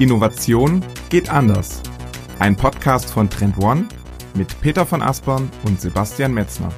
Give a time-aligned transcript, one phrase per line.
[0.00, 1.82] Innovation geht anders.
[2.38, 3.86] Ein Podcast von Trend One
[4.32, 6.72] mit Peter von Aspern und Sebastian Metzner.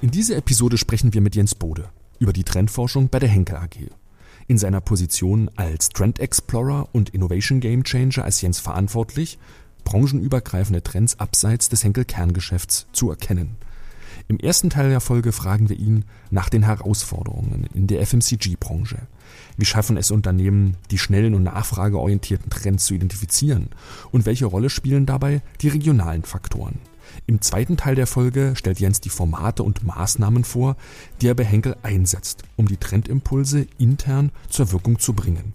[0.00, 1.88] In dieser Episode sprechen wir mit Jens Bode
[2.20, 3.90] über die Trendforschung bei der Henkel AG.
[4.46, 9.36] In seiner Position als Trend Explorer und Innovation Game Changer ist Jens verantwortlich,
[9.82, 13.56] branchenübergreifende Trends abseits des Henkel Kerngeschäfts zu erkennen.
[14.28, 18.98] Im ersten Teil der Folge fragen wir ihn nach den Herausforderungen in der FMCG-Branche.
[19.56, 23.68] Wie schaffen es Unternehmen, die schnellen und nachfrageorientierten Trends zu identifizieren?
[24.10, 26.78] Und welche Rolle spielen dabei die regionalen Faktoren?
[27.26, 30.76] Im zweiten Teil der Folge stellt Jens die Formate und Maßnahmen vor,
[31.20, 35.54] die er bei Henkel einsetzt, um die Trendimpulse intern zur Wirkung zu bringen.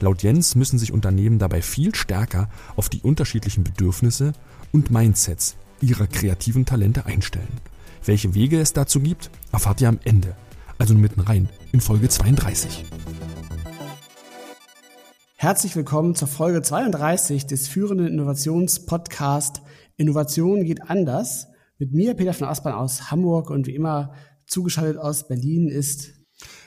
[0.00, 4.32] Laut Jens müssen sich Unternehmen dabei viel stärker auf die unterschiedlichen Bedürfnisse
[4.72, 7.60] und Mindsets ihrer kreativen Talente einstellen.
[8.06, 10.36] Welche Wege es dazu gibt, erfahrt ihr am Ende,
[10.78, 12.84] also mitten rein in Folge 32.
[15.34, 19.60] Herzlich willkommen zur Folge 32 des führenden Innovationspodcast
[19.96, 21.48] Innovation geht anders.
[21.78, 24.14] Mit mir, Peter von Aspern aus Hamburg und wie immer
[24.46, 26.12] zugeschaltet aus Berlin ist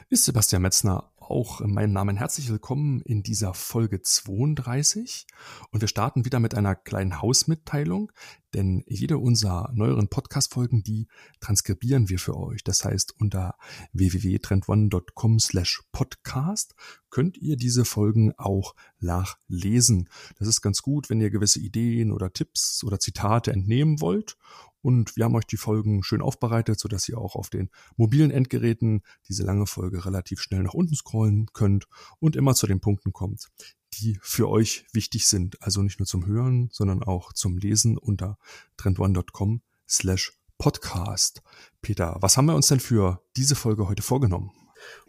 [0.09, 5.27] ist Sebastian Metzner auch in meinem Namen herzlich willkommen in dieser Folge 32.
[5.69, 8.11] Und wir starten wieder mit einer kleinen Hausmitteilung,
[8.53, 11.07] denn jede unserer neueren Podcast-Folgen, die
[11.39, 12.63] transkribieren wir für euch.
[12.63, 13.55] Das heißt, unter
[13.93, 16.75] www.trendone.com slash podcast
[17.09, 20.09] könnt ihr diese Folgen auch nachlesen.
[20.37, 24.37] Das ist ganz gut, wenn ihr gewisse Ideen oder Tipps oder Zitate entnehmen wollt.
[24.81, 29.01] Und wir haben euch die Folgen schön aufbereitet, sodass ihr auch auf den mobilen Endgeräten
[29.27, 31.87] diese lange Folge relativ schnell nach unten scrollen könnt
[32.19, 33.49] und immer zu den Punkten kommt,
[33.95, 35.61] die für euch wichtig sind.
[35.61, 38.37] Also nicht nur zum Hören, sondern auch zum Lesen unter
[38.77, 41.41] trendone.com slash podcast.
[41.81, 44.51] Peter, was haben wir uns denn für diese Folge heute vorgenommen?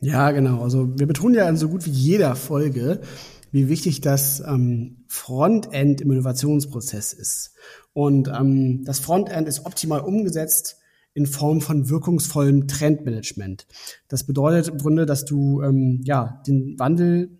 [0.00, 0.62] Ja, genau.
[0.62, 3.00] Also wir betonen ja in so gut wie jeder Folge,
[3.53, 7.53] wie wichtig das ähm, Frontend im Innovationsprozess ist.
[7.93, 10.76] Und ähm, das Frontend ist optimal umgesetzt
[11.12, 13.66] in Form von wirkungsvollem Trendmanagement.
[14.09, 17.40] Das bedeutet im Grunde, dass du ähm, ja den Wandel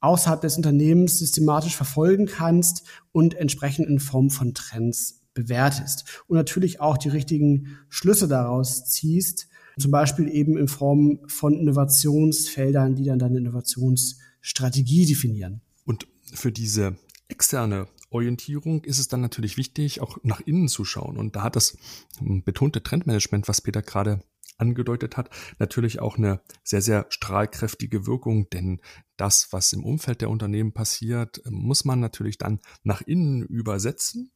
[0.00, 6.24] außerhalb des Unternehmens systematisch verfolgen kannst und entsprechend in Form von Trends bewertest.
[6.26, 12.96] Und natürlich auch die richtigen Schlüsse daraus ziehst, zum Beispiel eben in Form von Innovationsfeldern,
[12.96, 15.60] die dann deine Innovationsstrategie definieren.
[15.84, 16.96] Und für diese
[17.28, 21.16] externe Orientierung ist es dann natürlich wichtig, auch nach innen zu schauen.
[21.16, 21.78] Und da hat das
[22.20, 24.20] betonte Trendmanagement, was Peter gerade
[24.60, 28.80] angedeutet hat, natürlich auch eine sehr, sehr strahlkräftige Wirkung, denn
[29.16, 34.32] das, was im Umfeld der Unternehmen passiert, muss man natürlich dann nach innen übersetzen,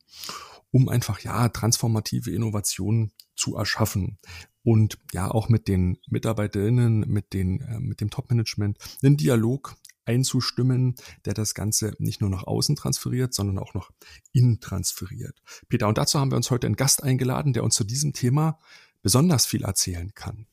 [0.71, 4.19] um einfach, ja, transformative Innovationen zu erschaffen
[4.63, 10.97] und ja, auch mit den Mitarbeiterinnen, mit den, äh, mit dem Top-Management einen Dialog einzustimmen,
[11.25, 13.91] der das Ganze nicht nur nach außen transferiert, sondern auch noch
[14.33, 15.43] innen transferiert.
[15.69, 18.59] Peter, und dazu haben wir uns heute einen Gast eingeladen, der uns zu diesem Thema
[19.05, 20.47] besonders viel erzählen kann.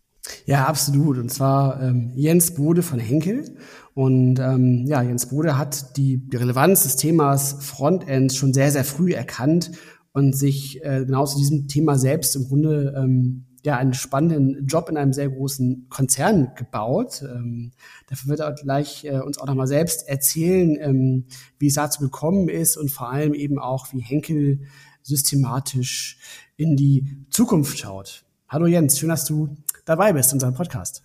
[0.45, 1.17] Ja, absolut.
[1.17, 3.55] Und zwar ähm, Jens Bode von Henkel.
[3.95, 8.85] Und ähm, ja, Jens Bode hat die, die Relevanz des Themas Frontends schon sehr, sehr
[8.85, 9.71] früh erkannt
[10.13, 14.89] und sich äh, genau zu diesem Thema selbst im Grunde ähm, ja einen spannenden Job
[14.89, 17.21] in einem sehr großen Konzern gebaut.
[17.23, 17.71] Ähm,
[18.07, 21.25] dafür wird er gleich äh, uns auch nochmal selbst erzählen, ähm,
[21.57, 24.61] wie es dazu gekommen ist und vor allem eben auch, wie Henkel
[25.03, 26.17] systematisch
[26.57, 28.25] in die Zukunft schaut.
[28.51, 31.03] Hallo Jens, schön, dass du dabei bist in unserem Podcast.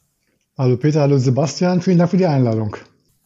[0.59, 2.75] Hallo Peter, hallo Sebastian, vielen Dank für die Einladung.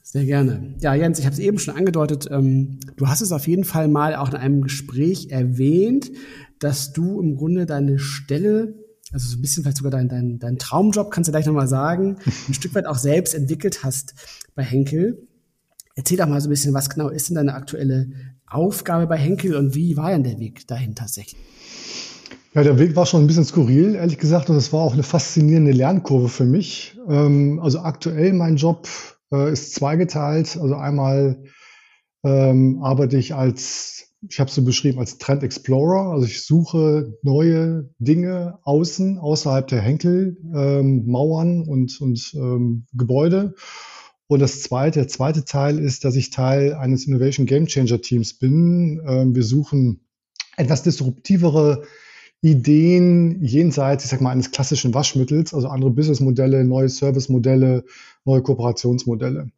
[0.03, 0.75] Sehr gerne.
[0.81, 2.29] Ja, Jens, ich habe es eben schon angedeutet.
[2.31, 6.13] Ähm, du hast es auf jeden Fall mal auch in einem Gespräch erwähnt,
[6.59, 8.75] dass du im Grunde deine Stelle
[9.11, 12.19] also so ein bisschen vielleicht sogar dein, dein, dein Traumjob, kannst du gleich nochmal sagen,
[12.49, 14.13] ein Stück weit auch selbst entwickelt hast
[14.55, 15.27] bei Henkel.
[15.95, 18.11] Erzähl doch mal so ein bisschen, was genau ist denn deine aktuelle
[18.47, 21.41] Aufgabe bei Henkel und wie war denn der Weg dahin tatsächlich?
[22.53, 25.05] Ja, der Weg war schon ein bisschen skurril, ehrlich gesagt, und es war auch eine
[25.05, 26.98] faszinierende Lernkurve für mich.
[27.09, 28.89] Ähm, also aktuell mein Job
[29.30, 30.59] äh, ist zweigeteilt.
[30.60, 31.45] Also einmal
[32.25, 36.10] ähm, arbeite ich als ich habe es so beschrieben als Trend Explorer.
[36.13, 42.36] Also ich suche neue Dinge außen, außerhalb der Henkel, ähm, Mauern und, und
[42.92, 43.54] Gebäude.
[44.27, 48.34] Und das zweite, der zweite Teil ist, dass ich Teil eines Innovation Game Changer Teams
[48.34, 49.01] bin.
[49.34, 50.01] Wir suchen
[50.59, 51.84] etwas disruptivere
[52.42, 57.84] Ideen jenseits, ich sag mal, eines klassischen Waschmittels, also andere Businessmodelle, neue Servicemodelle,
[58.25, 59.51] neue Kooperationsmodelle.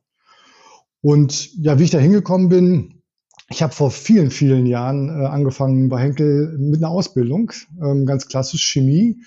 [1.01, 3.03] Und ja, wie ich da hingekommen bin,
[3.51, 7.53] ich habe vor vielen, vielen Jahren äh, angefangen bei Henkel mit einer Ausbildung,
[7.83, 9.19] ähm, ganz klassisch Chemie.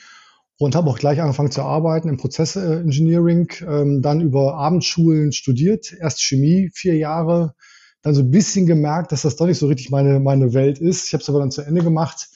[0.57, 6.24] und habe auch gleich angefangen zu arbeiten im Prozessengineering, ähm, dann über Abendschulen studiert, erst
[6.24, 7.56] Chemie vier Jahre,
[8.02, 11.07] dann so ein bisschen gemerkt, dass das doch nicht so richtig meine, meine Welt ist.
[11.07, 12.30] Ich habe es aber dann zu Ende gemacht,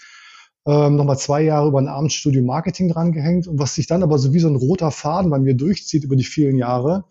[0.65, 4.33] ähm, nochmal zwei Jahre über ein Abendstudium Marketing drangehängt und was sich dann aber so
[4.33, 7.05] wie so ein roter Faden bei mir durchzieht über die vielen Jahre,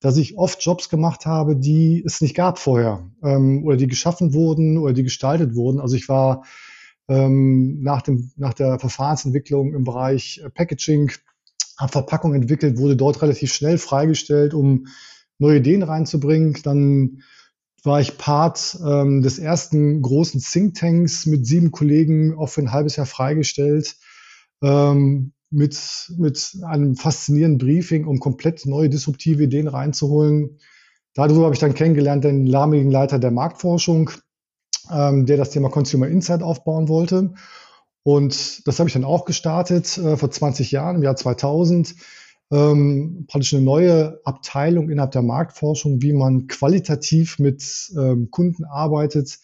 [0.00, 4.34] dass ich oft Jobs gemacht habe, die es nicht gab vorher ähm, oder die geschaffen
[4.34, 5.80] wurden oder die gestaltet wurden.
[5.80, 6.44] Also ich war
[7.08, 11.12] ähm, nach, dem, nach der Verfahrensentwicklung im Bereich äh, Packaging,
[11.78, 14.86] habe Verpackung entwickelt, wurde dort relativ schnell freigestellt, um
[15.38, 16.56] neue Ideen reinzubringen.
[16.62, 17.22] Dann
[17.84, 22.96] war ich Part ähm, des ersten großen Thinktanks mit sieben Kollegen, auch für ein halbes
[22.96, 23.96] Jahr freigestellt,
[24.62, 30.58] ähm, mit, mit einem faszinierenden Briefing, um komplett neue disruptive Ideen reinzuholen.
[31.14, 34.10] Darüber habe ich dann kennengelernt den lahmigen Leiter der Marktforschung,
[34.90, 37.34] ähm, der das Thema Consumer Insight aufbauen wollte.
[38.04, 41.94] Und das habe ich dann auch gestartet äh, vor 20 Jahren, im Jahr 2000.
[42.52, 49.38] Ähm, praktisch eine neue Abteilung innerhalb der Marktforschung, wie man qualitativ mit ähm, Kunden arbeitet,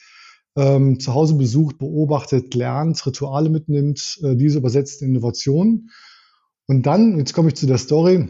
[0.57, 5.91] ähm, zu Hause besucht, beobachtet, lernt, Rituale mitnimmt, äh, diese übersetzt in Innovationen.
[6.67, 8.29] Und dann, jetzt komme ich zu der Story,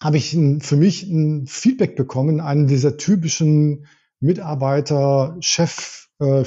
[0.00, 3.86] habe ich ein, für mich ein Feedback bekommen, einen dieser typischen
[4.20, 6.44] Mitarbeiter-Chef- äh.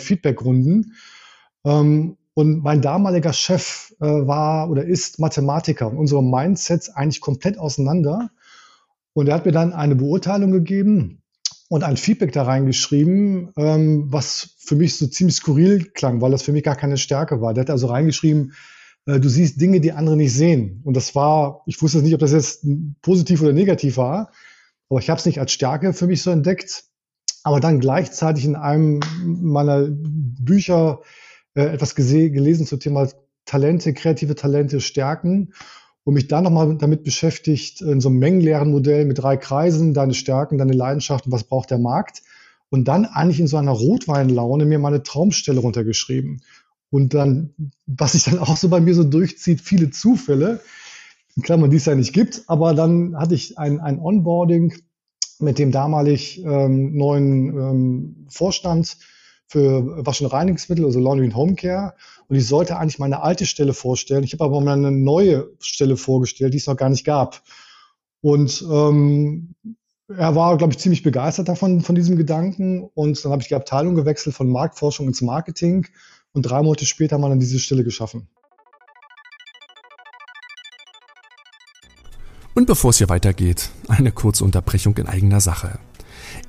[1.66, 7.58] Ähm, und mein damaliger Chef äh, war oder ist Mathematiker und unsere Mindsets eigentlich komplett
[7.58, 8.32] auseinander.
[9.14, 11.22] Und er hat mir dann eine Beurteilung gegeben
[11.70, 16.44] und ein Feedback da reingeschrieben, ähm, was für mich so ziemlich skurril klang, weil das
[16.44, 17.54] für mich gar keine Stärke war.
[17.54, 18.54] Der hat also reingeschrieben,
[19.06, 20.82] äh, du siehst Dinge, die andere nicht sehen.
[20.84, 22.66] Und das war, ich wusste nicht, ob das jetzt
[23.04, 24.32] positiv oder negativ war,
[24.90, 26.86] aber ich habe es nicht als Stärke für mich so entdeckt
[27.44, 31.02] aber dann gleichzeitig in einem meiner Bücher
[31.56, 33.08] äh, etwas gelesen zum Thema
[33.46, 35.54] Talente, kreative Talente stärken
[36.04, 40.14] und mich dann nochmal damit beschäftigt, in so einem mengenleeren Modell mit drei Kreisen, deine
[40.14, 42.24] Stärken, deine Leidenschaften, was braucht der Markt.
[42.70, 46.42] Und dann eigentlich in so einer Rotweinlaune mir meine Traumstelle runtergeschrieben.
[46.90, 47.54] Und dann,
[47.86, 50.60] was sich dann auch so bei mir so durchzieht, viele Zufälle,
[51.36, 54.74] in Klammern, die es ja nicht gibt, aber dann hatte ich ein, ein Onboarding
[55.40, 58.98] mit dem damalig ähm, neuen ähm, Vorstand
[59.54, 61.94] für Wasch- und Reinigungsmittel, also Laundry and Home Care.
[62.28, 64.24] Und ich sollte eigentlich meine alte Stelle vorstellen.
[64.24, 67.44] Ich habe aber mal eine neue Stelle vorgestellt, die es noch gar nicht gab.
[68.22, 69.54] Und ähm,
[70.08, 72.90] er war, glaube ich, ziemlich begeistert davon, von diesem Gedanken.
[72.96, 75.86] Und dann habe ich die Abteilung gewechselt von Marktforschung ins Marketing.
[76.32, 78.28] Und drei Monate später haben wir dann diese Stelle geschaffen.
[82.56, 85.78] Und bevor es hier weitergeht, eine kurze Unterbrechung in eigener Sache.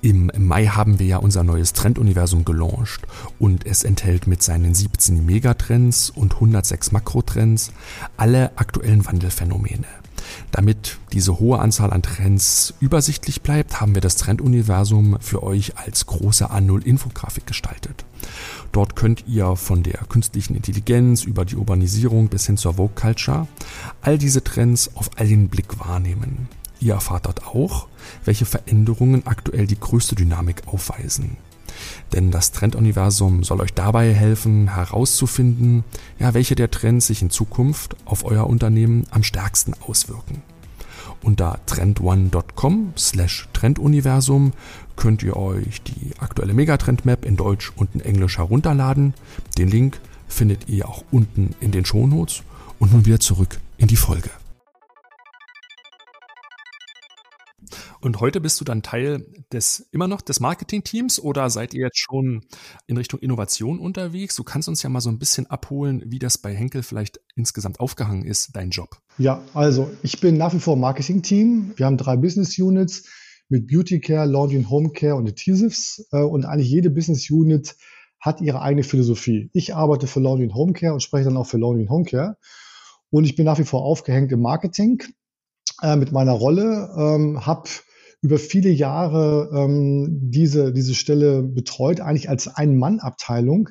[0.05, 3.07] Im Mai haben wir ja unser neues Trenduniversum gelauncht
[3.39, 7.73] und es enthält mit seinen 17 Megatrends und 106 Makrotrends
[8.19, 9.87] alle aktuellen Wandelphänomene.
[10.51, 16.05] Damit diese hohe Anzahl an Trends übersichtlich bleibt, haben wir das Trenduniversum für euch als
[16.05, 18.05] große A0-Infografik gestaltet.
[18.73, 23.49] Dort könnt ihr von der künstlichen Intelligenz über die Urbanisierung bis hin zur Vogue Culture
[24.03, 26.49] all diese Trends auf einen Blick wahrnehmen.
[26.85, 27.89] Ihr erfahrt dort auch,
[28.27, 31.39] welche Veränderungen aktuell die größte Dynamik aufweisen.
[32.13, 35.83] Denn das Trenduniversum soll euch dabei helfen, herauszufinden,
[36.19, 40.43] ja, welche der Trends sich in Zukunft auf euer Unternehmen am stärksten auswirken.
[41.23, 44.53] Unter trendone.com slash Trenduniversum
[44.95, 49.15] könnt ihr euch die aktuelle Megatrend-Map in Deutsch und in Englisch herunterladen.
[49.57, 49.99] Den Link
[50.29, 52.43] findet ihr auch unten in den Shownotes.
[52.79, 54.31] Und nun wieder zurück in die Folge.
[58.05, 61.99] Und heute bist du dann Teil des, immer noch des Marketing-Teams oder seid ihr jetzt
[61.99, 62.43] schon
[62.87, 64.37] in Richtung Innovation unterwegs?
[64.37, 67.81] Du kannst uns ja mal so ein bisschen abholen, wie das bei Henkel vielleicht insgesamt
[67.81, 68.99] aufgehangen ist, dein Job.
[69.17, 71.73] Ja, also ich bin nach wie vor Marketing-Team.
[71.77, 73.09] Wir haben drei Business Units
[73.49, 76.07] mit Beauty Care, Laundry and Home Care und Adhesives.
[76.13, 77.75] Äh, und eigentlich jede Business Unit
[78.21, 79.49] hat ihre eigene Philosophie.
[79.55, 82.05] Ich arbeite für Laundry and Home Care und spreche dann auch für Laundry and Home
[82.05, 82.37] Care.
[83.09, 85.03] Und ich bin nach wie vor aufgehängt im Marketing
[85.81, 87.71] äh, mit meiner Rolle, ähm, habe
[88.25, 93.69] über viele Jahre ähm, diese, diese Stelle betreut, eigentlich als Ein-Mann-Abteilung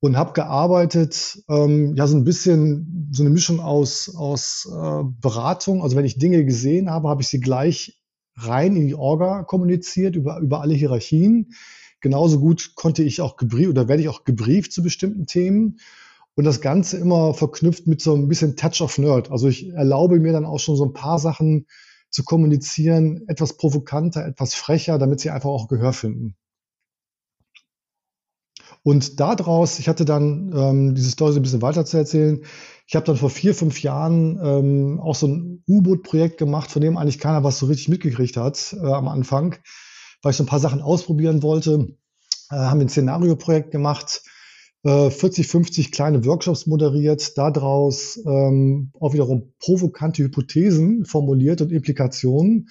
[0.00, 5.82] und habe gearbeitet, ähm, ja, so ein bisschen so eine Mischung aus, aus äh, Beratung.
[5.82, 8.02] Also wenn ich Dinge gesehen habe, habe ich sie gleich
[8.36, 11.54] rein in die Orga kommuniziert, über, über alle Hierarchien.
[12.02, 15.78] Genauso gut konnte ich auch gebrieft oder werde ich auch gebrieft zu bestimmten Themen.
[16.34, 19.30] Und das Ganze immer verknüpft mit so ein bisschen Touch of Nerd.
[19.30, 21.64] Also ich erlaube mir dann auch schon so ein paar Sachen
[22.10, 26.36] zu kommunizieren, etwas provokanter, etwas frecher, damit sie einfach auch Gehör finden.
[28.82, 32.44] Und daraus, ich hatte dann ähm, diese Story so ein bisschen weiter zu erzählen.
[32.86, 36.96] Ich habe dann vor vier, fünf Jahren ähm, auch so ein U-Boot-Projekt gemacht, von dem
[36.96, 39.56] eigentlich keiner was so richtig mitgekriegt hat äh, am Anfang,
[40.22, 41.94] weil ich so ein paar Sachen ausprobieren wollte.
[42.50, 44.22] Äh, haben ein Szenario-Projekt gemacht,
[44.82, 52.68] äh, 40, 50 kleine Workshops moderiert, daraus ähm, auch wiederum provokante Hypothesen formuliert und Implikationen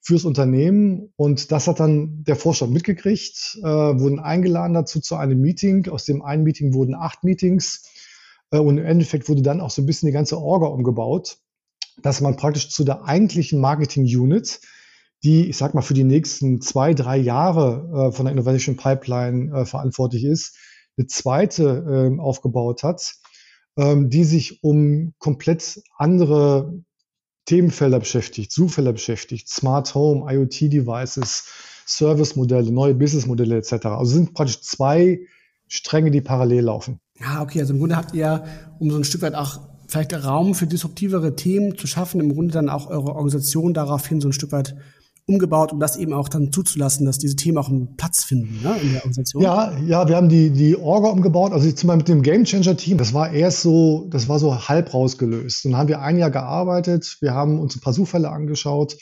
[0.00, 1.12] fürs Unternehmen.
[1.16, 5.88] Und das hat dann der Vorstand mitgekriegt, äh, wurden eingeladen dazu zu einem Meeting.
[5.88, 7.88] Aus dem einen Meeting wurden acht Meetings.
[8.50, 11.38] Äh, und im Endeffekt wurde dann auch so ein bisschen die ganze Orga umgebaut,
[12.02, 14.60] dass man praktisch zu der eigentlichen Marketing-Unit,
[15.22, 19.54] die, ich sag mal, für die nächsten zwei, drei Jahre äh, von der Innovation Pipeline
[19.54, 20.56] äh, verantwortlich ist,
[20.96, 23.14] eine zweite äh, aufgebaut hat,
[23.76, 26.82] ähm, die sich um komplett andere
[27.46, 31.46] Themenfelder beschäftigt, Suchfelder beschäftigt, Smart Home, IoT-Devices,
[31.86, 33.86] Service-Modelle, neue Business-Modelle etc.
[33.86, 35.20] Also sind praktisch zwei
[35.66, 37.00] Stränge, die parallel laufen.
[37.18, 38.44] Ja, okay, also im Grunde habt ihr,
[38.78, 42.52] um so ein Stück weit auch vielleicht Raum für disruptivere Themen zu schaffen, im Grunde
[42.52, 44.76] dann auch eure Organisation daraufhin so ein Stück weit
[45.26, 48.76] umgebaut, um das eben auch dann zuzulassen, dass diese Themen auch einen Platz finden ne,
[48.82, 49.42] in der Organisation?
[49.42, 51.52] Ja, ja, wir haben die, die Orga umgebaut.
[51.52, 54.68] Also zum Beispiel mit dem Game Changer Team, das war erst so, das war so
[54.68, 55.64] halb rausgelöst.
[55.64, 58.96] Dann haben wir ein Jahr gearbeitet, wir haben uns ein paar Zufälle angeschaut,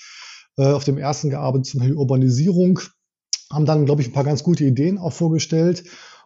[0.57, 2.81] äh, auf dem ersten gearbeitet, zum Beispiel Urbanisierung,
[3.51, 5.85] haben dann, glaube ich, ein paar ganz gute Ideen auch vorgestellt.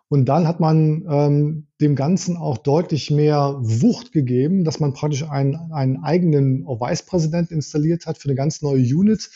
[0.08, 5.28] Und dann hat man ähm, dem Ganzen auch deutlich mehr Wucht gegeben, dass man praktisch
[5.28, 9.30] einen, einen eigenen Vice-Präsidenten installiert hat für eine ganz neue Unit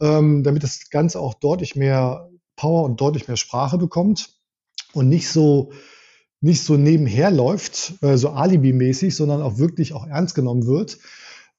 [0.00, 4.30] ähm, damit das Ganze auch deutlich mehr Power und deutlich mehr Sprache bekommt
[4.92, 5.72] und nicht so
[6.40, 10.98] nicht so nebenher läuft, äh, so Alibi-mäßig, sondern auch wirklich auch ernst genommen wird.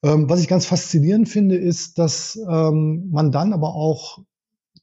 [0.03, 4.19] Ähm, was ich ganz faszinierend finde, ist, dass ähm, man dann aber auch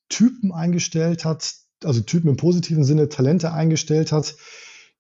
[0.09, 4.37] Typen eingestellt hat, also Typen im positiven Sinne, Talente eingestellt hat,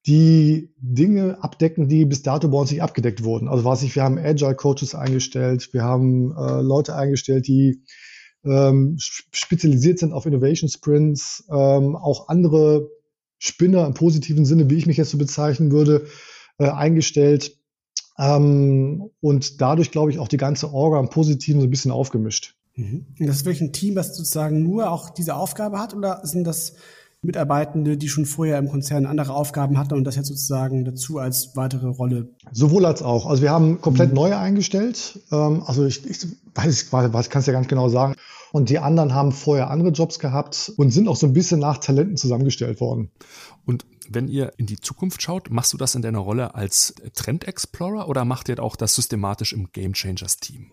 [0.06, 3.48] die Dinge abdecken, die bis dato bei uns nicht abgedeckt wurden.
[3.48, 7.82] Also was ich, wir haben Agile Coaches eingestellt, wir haben äh, Leute eingestellt, die
[8.46, 12.88] ähm, spezialisiert sind auf Innovation Sprints, ähm, auch andere
[13.38, 16.06] Spinner im positiven Sinne, wie ich mich jetzt so bezeichnen würde,
[16.58, 17.56] äh, eingestellt.
[18.18, 22.54] Ähm, und dadurch, glaube ich, auch die ganze Orga im Positiven so ein bisschen aufgemischt.
[22.76, 23.06] Mhm.
[23.18, 26.74] Das ist wirklich ein Team, das sozusagen nur auch diese Aufgabe hat oder sind das
[27.22, 31.56] Mitarbeitende, die schon vorher im Konzern andere Aufgaben hatten und das jetzt sozusagen dazu als
[31.56, 32.28] weitere Rolle?
[32.52, 33.26] Sowohl als auch.
[33.26, 34.16] Also wir haben komplett mhm.
[34.16, 35.20] neue eingestellt.
[35.32, 38.14] Ähm, also ich, ich weiß, was kann es ja ganz genau sagen.
[38.52, 41.78] Und die anderen haben vorher andere Jobs gehabt und sind auch so ein bisschen nach
[41.78, 43.10] Talenten zusammengestellt worden.
[43.64, 47.46] Und wenn ihr in die Zukunft schaut, machst du das in deiner Rolle als Trend
[47.46, 50.70] Explorer oder macht ihr auch das systematisch im Game Changers Team?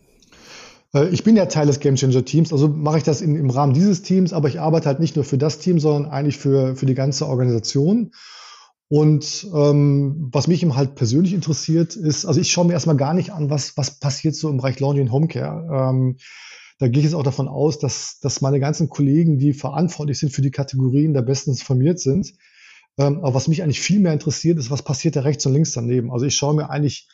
[0.94, 3.50] Äh, ich bin ja Teil des Game Changer Teams, also mache ich das in, im
[3.50, 6.76] Rahmen dieses Teams, aber ich arbeite halt nicht nur für das Team, sondern eigentlich für,
[6.76, 8.12] für die ganze Organisation.
[8.90, 13.16] Und ähm, was mich eben halt persönlich interessiert, ist, also ich schaue mir erstmal gar
[13.16, 15.90] nicht an, was, was passiert so im Bereich Laundry und Homecare.
[15.90, 16.18] Ähm,
[16.80, 20.32] da gehe ich jetzt auch davon aus, dass, dass meine ganzen Kollegen, die verantwortlich sind
[20.32, 22.34] für die Kategorien, da bestens informiert sind.
[22.98, 25.72] Ähm, aber was mich eigentlich viel mehr interessiert, ist, was passiert da rechts und links
[25.74, 26.12] daneben.
[26.12, 27.08] Also ich schaue mir eigentlich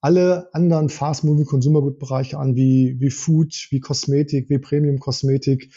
[0.00, 5.72] alle anderen Fast-Moving Consumer Good Bereiche an, wie, wie Food, wie Kosmetik, wie Premium Kosmetik.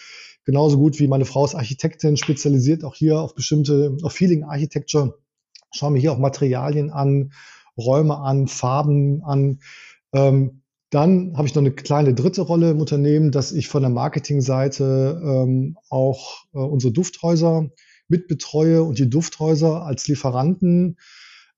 [0.45, 5.17] Genauso gut wie meine Frau ist Architektin, spezialisiert auch hier auf bestimmte, auf Feeling Architecture.
[5.73, 7.33] Schaue mir hier auch Materialien an,
[7.77, 9.59] Räume an, Farben an.
[10.13, 10.62] Ähm,
[10.93, 15.21] dann habe ich noch eine kleine dritte Rolle im Unternehmen, dass ich von der Marketingseite
[15.23, 17.69] ähm, auch äh, unsere Dufthäuser
[18.07, 20.97] mitbetreue und die Dufthäuser als Lieferanten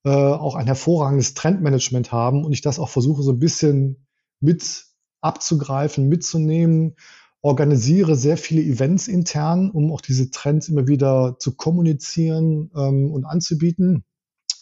[0.05, 4.07] äh, auch ein hervorragendes Trendmanagement haben und ich das auch versuche so ein bisschen
[4.39, 4.85] mit
[5.19, 6.95] abzugreifen, mitzunehmen,
[7.41, 13.25] organisiere sehr viele Events intern, um auch diese Trends immer wieder zu kommunizieren ähm, und
[13.25, 14.05] anzubieten.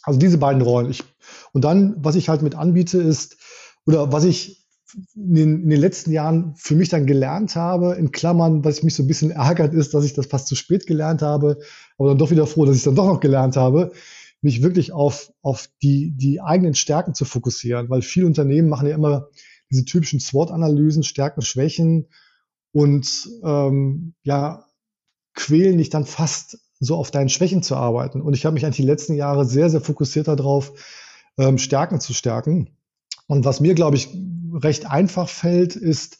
[0.01, 0.89] Also diese beiden Rollen.
[0.89, 1.03] Ich,
[1.51, 3.37] und dann, was ich halt mit anbiete, ist,
[3.85, 4.62] oder was ich
[5.15, 8.95] in den, in den, letzten Jahren für mich dann gelernt habe, in Klammern, was mich
[8.95, 11.57] so ein bisschen ärgert, ist, dass ich das fast zu spät gelernt habe,
[11.97, 13.91] aber dann doch wieder froh, dass ich es dann doch noch gelernt habe,
[14.41, 18.95] mich wirklich auf, auf die, die eigenen Stärken zu fokussieren, weil viele Unternehmen machen ja
[18.95, 19.29] immer
[19.71, 22.07] diese typischen SWOT-Analysen, Stärken, Schwächen
[22.71, 24.65] und ähm, ja,
[25.33, 28.21] quälen dich dann fast so auf deinen Schwächen zu arbeiten.
[28.21, 30.73] Und ich habe mich eigentlich die letzten Jahre sehr, sehr fokussiert darauf,
[31.37, 32.69] ähm, Stärken zu stärken.
[33.27, 34.09] Und was mir, glaube ich,
[34.53, 36.19] recht einfach fällt, ist,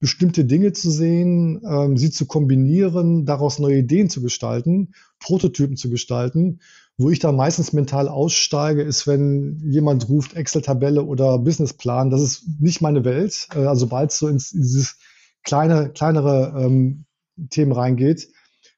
[0.00, 5.88] bestimmte Dinge zu sehen, ähm, sie zu kombinieren, daraus neue Ideen zu gestalten, Prototypen zu
[5.88, 6.60] gestalten
[6.96, 12.10] wo ich dann meistens mental aussteige, ist, wenn jemand ruft Excel-Tabelle oder Businessplan.
[12.10, 13.48] Das ist nicht meine Welt.
[13.54, 14.96] Äh, also sobald es so ins, in dieses
[15.42, 17.04] kleine, kleinere ähm,
[17.50, 18.28] Themen reingeht,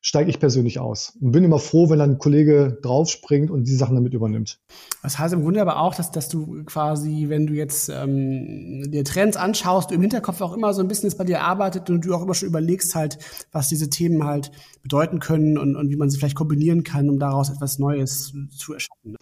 [0.07, 3.75] steige ich persönlich aus und bin immer froh, wenn dann ein Kollege draufspringt und die
[3.75, 4.61] Sachen damit übernimmt.
[5.03, 9.03] Das heißt im Grunde aber auch, dass, dass du quasi, wenn du jetzt ähm, dir
[9.03, 12.15] Trends anschaust, du im Hinterkopf auch immer so ein bisschen bei dir arbeitet und du
[12.15, 13.19] auch immer schon überlegst halt,
[13.51, 17.19] was diese Themen halt bedeuten können und, und wie man sie vielleicht kombinieren kann, um
[17.19, 19.17] daraus etwas Neues zu erschaffen.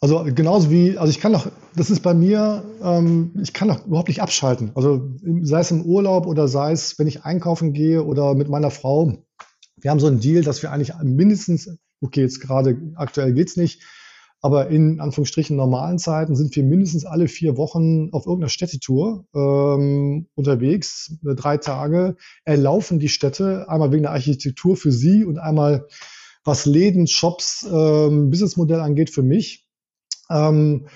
[0.00, 3.84] Also genauso wie, also ich kann doch, das ist bei mir, ähm, ich kann doch
[3.84, 4.70] überhaupt nicht abschalten.
[4.76, 5.10] Also
[5.42, 9.18] sei es im Urlaub oder sei es, wenn ich einkaufen gehe oder mit meiner Frau,
[9.80, 13.82] wir haben so einen Deal, dass wir eigentlich mindestens, okay, jetzt gerade aktuell geht's nicht,
[14.42, 20.28] aber in Anführungsstrichen normalen Zeiten sind wir mindestens alle vier Wochen auf irgendeiner Städtetour ähm,
[20.34, 25.86] unterwegs, äh, drei Tage, erlaufen die Städte, einmal wegen der Architektur für sie und einmal
[26.42, 29.66] was Läden, Shops, ähm, Businessmodell angeht für mich.
[30.30, 30.86] Ähm,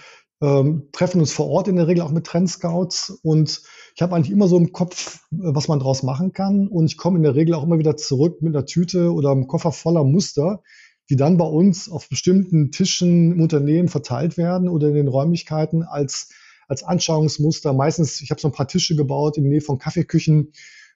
[0.41, 3.63] ähm, treffen uns vor Ort in der Regel auch mit Trendscouts und
[3.95, 6.97] ich habe eigentlich immer so im Kopf, äh, was man draus machen kann und ich
[6.97, 10.05] komme in der Regel auch immer wieder zurück mit einer Tüte oder einem Koffer voller
[10.05, 10.63] Muster,
[11.11, 15.83] die dann bei uns auf bestimmten Tischen im Unternehmen verteilt werden oder in den Räumlichkeiten
[15.83, 16.31] als,
[16.67, 17.73] als Anschauungsmuster.
[17.73, 20.53] Meistens, ich habe so ein paar Tische gebaut in der Nähe von Kaffeeküchen,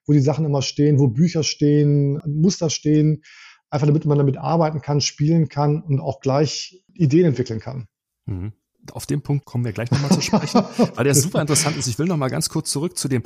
[0.07, 3.23] wo die Sachen immer stehen, wo Bücher stehen, Muster stehen,
[3.71, 7.87] einfach damit man damit arbeiten kann, spielen kann und auch gleich Ideen entwickeln kann.
[8.25, 8.53] Mhm
[8.93, 10.63] auf den Punkt kommen wir gleich nochmal zu sprechen,
[10.95, 11.87] weil der super interessant ist.
[11.87, 13.23] Ich will nochmal ganz kurz zurück zu dem,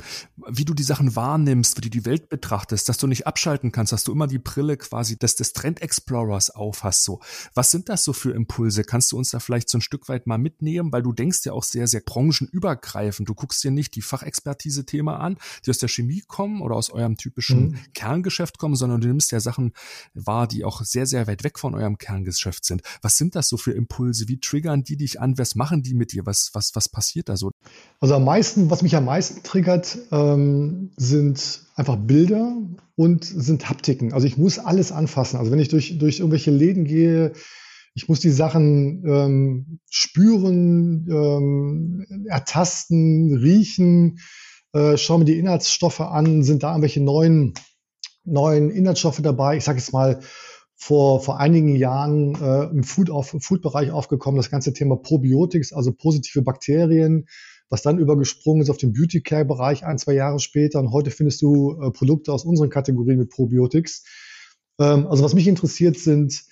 [0.47, 3.91] wie du die Sachen wahrnimmst, wie du die Welt betrachtest, dass du nicht abschalten kannst,
[3.91, 7.03] dass du immer die Brille quasi des, des Trend Explorers aufhast.
[7.03, 7.19] So,
[7.53, 8.83] was sind das so für Impulse?
[8.83, 10.91] Kannst du uns da vielleicht so ein Stück weit mal mitnehmen?
[10.91, 13.27] Weil du denkst ja auch sehr, sehr branchenübergreifend.
[13.27, 17.17] Du guckst dir nicht die Fachexpertise-Thema an, die aus der Chemie kommen oder aus eurem
[17.17, 17.79] typischen mhm.
[17.93, 19.73] Kerngeschäft kommen, sondern du nimmst ja Sachen
[20.13, 22.81] wahr, die auch sehr, sehr weit weg von eurem Kerngeschäft sind.
[23.01, 24.27] Was sind das so für Impulse?
[24.27, 25.37] Wie triggern die dich an?
[25.37, 26.25] Was machen die mit dir?
[26.25, 27.51] Was, was, was passiert da so?
[27.99, 32.55] Also am meisten, was mich am meisten triggert, ähm, sind einfach Bilder
[32.95, 34.13] und sind Haptiken.
[34.13, 35.37] Also ich muss alles anfassen.
[35.37, 37.33] Also wenn ich durch, durch irgendwelche Läden gehe,
[37.95, 44.19] ich muss die Sachen ähm, spüren, ähm, ertasten, riechen,
[44.73, 47.53] äh, schaue mir die Inhaltsstoffe an, sind da irgendwelche neuen,
[48.25, 49.57] neuen Inhaltsstoffe dabei.
[49.57, 50.19] Ich sage jetzt mal,
[50.83, 55.93] vor, vor einigen Jahren äh, im Food auf, Food-Bereich aufgekommen, das ganze Thema Probiotics, also
[55.93, 57.25] positive Bakterien,
[57.69, 60.79] was dann übergesprungen ist auf den Beauty-Care-Bereich ein, zwei Jahre später.
[60.79, 64.03] Und heute findest du äh, Produkte aus unseren Kategorien mit Probiotics.
[64.77, 66.43] Ähm, also was mich interessiert sind,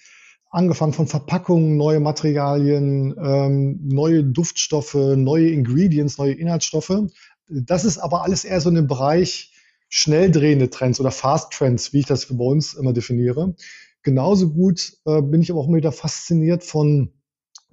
[0.49, 7.01] angefangen von Verpackungen, neue Materialien, ähm, neue Duftstoffe, neue Ingredients, neue Inhaltsstoffe.
[7.49, 9.51] Das ist aber alles eher so in dem Bereich
[9.89, 13.55] schnell drehende Trends oder Fast Trends, wie ich das bei uns immer definiere.
[14.03, 17.11] Genauso gut äh, bin ich aber auch immer wieder fasziniert von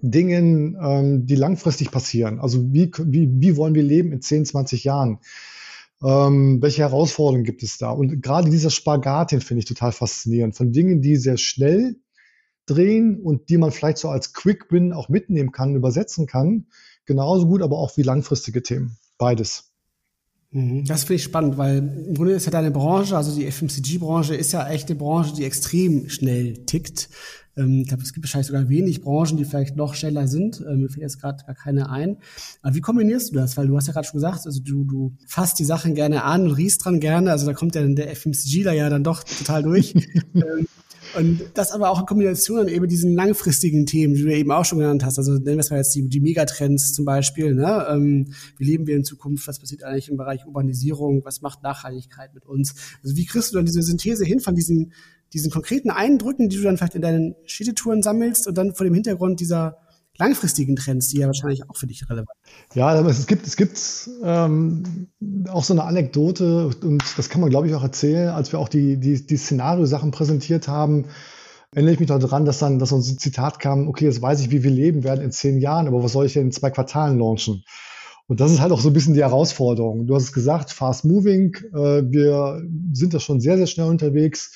[0.00, 2.38] Dingen, ähm, die langfristig passieren.
[2.38, 5.18] Also wie, wie, wie wollen wir leben in 10, 20 Jahren?
[6.02, 7.90] Ähm, welche Herausforderungen gibt es da?
[7.90, 10.54] Und gerade dieser Spagat, den finde ich total faszinierend.
[10.56, 11.96] Von Dingen, die sehr schnell
[12.66, 16.66] drehen und die man vielleicht so als Quick Win auch mitnehmen kann, übersetzen kann.
[17.06, 18.96] Genauso gut, aber auch wie langfristige Themen.
[19.16, 19.67] Beides.
[20.50, 20.84] Mhm.
[20.86, 24.52] Das finde ich spannend, weil im Grunde ist ja deine Branche, also die FMCG-Branche, ist
[24.52, 27.10] ja echt eine Branche, die extrem schnell tickt.
[27.58, 30.64] Ähm, ich glaube, es gibt wahrscheinlich sogar wenig Branchen, die vielleicht noch schneller sind.
[30.66, 32.16] Ähm, mir fällt jetzt gerade gar keine ein.
[32.62, 33.56] Aber wie kombinierst du das?
[33.56, 36.46] Weil du hast ja gerade schon gesagt, also du, du fasst die Sachen gerne an
[36.46, 37.30] und riechst dran gerne.
[37.30, 39.94] Also da kommt ja der FMCGler ja dann doch total durch.
[40.34, 40.66] ähm,
[41.16, 44.64] und das aber auch in Kombination dann eben diesen langfristigen Themen, die du eben auch
[44.64, 45.18] schon genannt hast.
[45.18, 47.54] Also nennen wir es mal jetzt die, die Megatrends zum Beispiel.
[47.54, 47.86] Ne?
[47.90, 49.46] Ähm, wie leben wir in Zukunft?
[49.48, 51.24] Was passiert eigentlich im Bereich Urbanisierung?
[51.24, 52.74] Was macht Nachhaltigkeit mit uns?
[53.02, 54.92] Also wie kriegst du dann diese Synthese hin von diesen,
[55.32, 58.94] diesen konkreten Eindrücken, die du dann vielleicht in deinen Städtetouren sammelst und dann vor dem
[58.94, 59.78] Hintergrund dieser
[60.18, 62.76] langfristigen Trends, die ja wahrscheinlich auch für dich relevant sind.
[62.76, 65.08] Ja, es gibt, es gibt ähm,
[65.48, 68.68] auch so eine Anekdote und das kann man, glaube ich, auch erzählen, als wir auch
[68.68, 71.06] die, die, die Szenariosachen präsentiert haben,
[71.72, 74.50] erinnere ich mich daran, dass dann, dass uns ein Zitat kam, okay, jetzt weiß ich,
[74.50, 77.18] wie wir leben werden in zehn Jahren, aber was soll ich denn in zwei Quartalen
[77.18, 77.64] launchen?
[78.26, 80.06] Und das ist halt auch so ein bisschen die Herausforderung.
[80.06, 81.56] Du hast es gesagt, fast moving.
[81.72, 84.54] Äh, wir sind da schon sehr, sehr schnell unterwegs.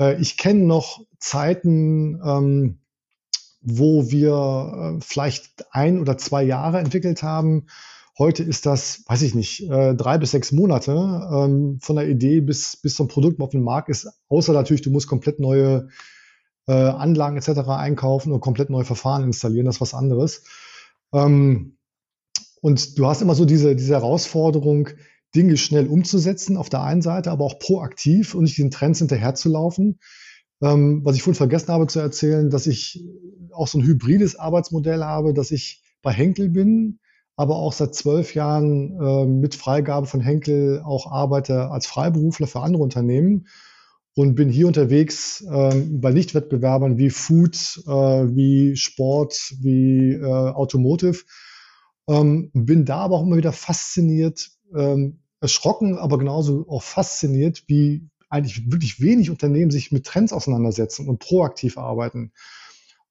[0.00, 2.78] Äh, ich kenne noch Zeiten, ähm,
[3.64, 7.66] wo wir äh, vielleicht ein oder zwei Jahre entwickelt haben.
[8.16, 12.40] Heute ist das, weiß ich nicht, äh, drei bis sechs Monate ähm, von der Idee
[12.40, 14.08] bis, bis zum Produkt auf den Markt ist.
[14.28, 15.88] Außer natürlich, du musst komplett neue
[16.68, 17.68] äh, Anlagen etc.
[17.68, 19.66] einkaufen und komplett neue Verfahren installieren.
[19.66, 20.44] Das ist was anderes.
[21.12, 21.78] Ähm,
[22.60, 24.90] und du hast immer so diese, diese Herausforderung,
[25.34, 29.98] Dinge schnell umzusetzen auf der einen Seite, aber auch proaktiv und nicht diesen Trends hinterherzulaufen.
[30.64, 33.04] Ähm, was ich vorhin vergessen habe zu erzählen, dass ich
[33.52, 37.00] auch so ein hybrides Arbeitsmodell habe, dass ich bei Henkel bin,
[37.36, 42.60] aber auch seit zwölf Jahren äh, mit Freigabe von Henkel auch arbeite als Freiberufler für
[42.60, 43.46] andere Unternehmen.
[44.16, 51.24] und bin hier unterwegs ähm, bei Nichtwettbewerbern wie Food, äh, wie Sport, wie äh, Automotive.
[52.08, 58.08] Ähm, bin da aber auch immer wieder fasziniert, ähm, erschrocken, aber genauso auch fasziniert, wie
[58.30, 62.32] eigentlich wirklich wenig Unternehmen sich mit Trends auseinandersetzen und proaktiv arbeiten.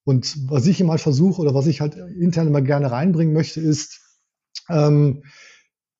[0.04, 3.62] Und was ich immer halt versuche oder was ich halt intern immer gerne reinbringen möchte,
[3.62, 4.02] ist,
[4.70, 5.24] ähm,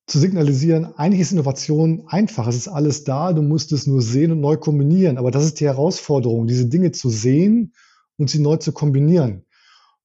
[0.06, 4.34] zu signalisieren, eigentlich ist Innovation einfach, es ist alles da, du musst es nur sehen
[4.34, 5.18] und neu kombinieren.
[5.18, 7.74] Aber das ist die Herausforderung, diese Dinge zu sehen
[8.18, 9.46] und sie neu zu kombinieren.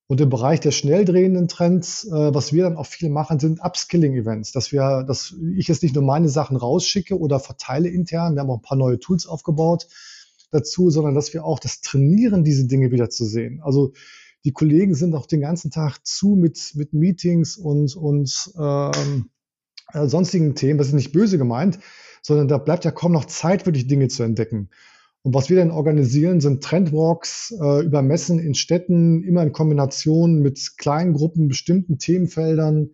[0.08, 3.60] Und im Bereich der schnell drehenden Trends, äh, was wir dann auch viel machen, sind
[3.60, 8.40] Upskilling-Events, dass wir, dass ich jetzt nicht nur meine Sachen rausschicke oder verteile intern, wir
[8.40, 9.86] haben auch ein paar neue Tools aufgebaut
[10.50, 13.60] dazu, sondern dass wir auch das trainieren, diese Dinge wieder zu sehen.
[13.62, 13.92] Also
[14.46, 19.28] die Kollegen sind auch den ganzen Tag zu mit, mit Meetings und, und ähm,
[19.92, 20.78] äh, sonstigen Themen.
[20.78, 21.80] Das ist nicht böse gemeint,
[22.22, 24.70] sondern da bleibt ja kaum noch Zeit, wirklich Dinge zu entdecken.
[25.28, 30.40] Und was wir dann organisieren, sind Trendwalks äh, über Messen in Städten, immer in Kombination
[30.40, 32.92] mit kleinen Gruppen, bestimmten Themenfeldern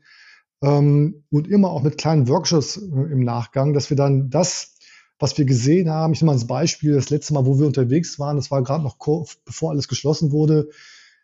[0.60, 4.74] ähm, und immer auch mit kleinen Workshops äh, im Nachgang, dass wir dann das,
[5.20, 8.18] was wir gesehen haben, ich nehme mal als Beispiel, das letzte Mal, wo wir unterwegs
[8.18, 8.96] waren, das war gerade noch
[9.44, 10.70] bevor alles geschlossen wurde,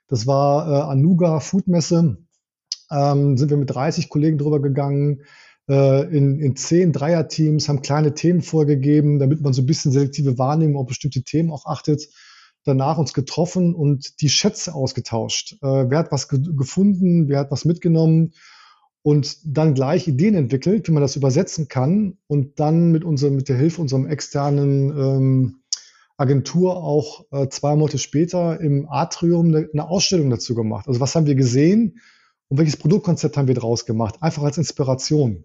[0.07, 2.19] das war äh, Anuga Foodmesse,
[2.93, 5.23] ähm, sind wir mit 30 Kollegen drüber gegangen,
[5.73, 10.77] in, in zehn Dreierteams, haben kleine Themen vorgegeben, damit man so ein bisschen selektive Wahrnehmung
[10.77, 12.09] auf bestimmte Themen auch achtet.
[12.65, 15.55] Danach uns getroffen und die Schätze ausgetauscht.
[15.63, 18.33] Äh, wer hat was ge gefunden, wer hat was mitgenommen
[19.03, 23.49] und dann gleich Ideen entwickelt, wie man das übersetzen kann und dann mit, unserem, mit
[23.49, 25.57] der Hilfe unserem externen ähm,
[26.19, 30.87] Agentur auch äh, zwei Monate später im Atrium eine, eine, Ausstellung dazu gemacht.
[30.87, 31.99] Also was haben wir gesehen
[32.49, 34.17] und welches Produktkonzept haben wir daraus gemacht?
[34.21, 35.45] Einfach als Inspiration.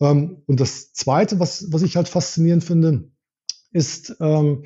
[0.00, 3.10] Ähm, und das Zweite, was, was ich halt faszinierend finde,
[3.72, 4.64] ist, ähm,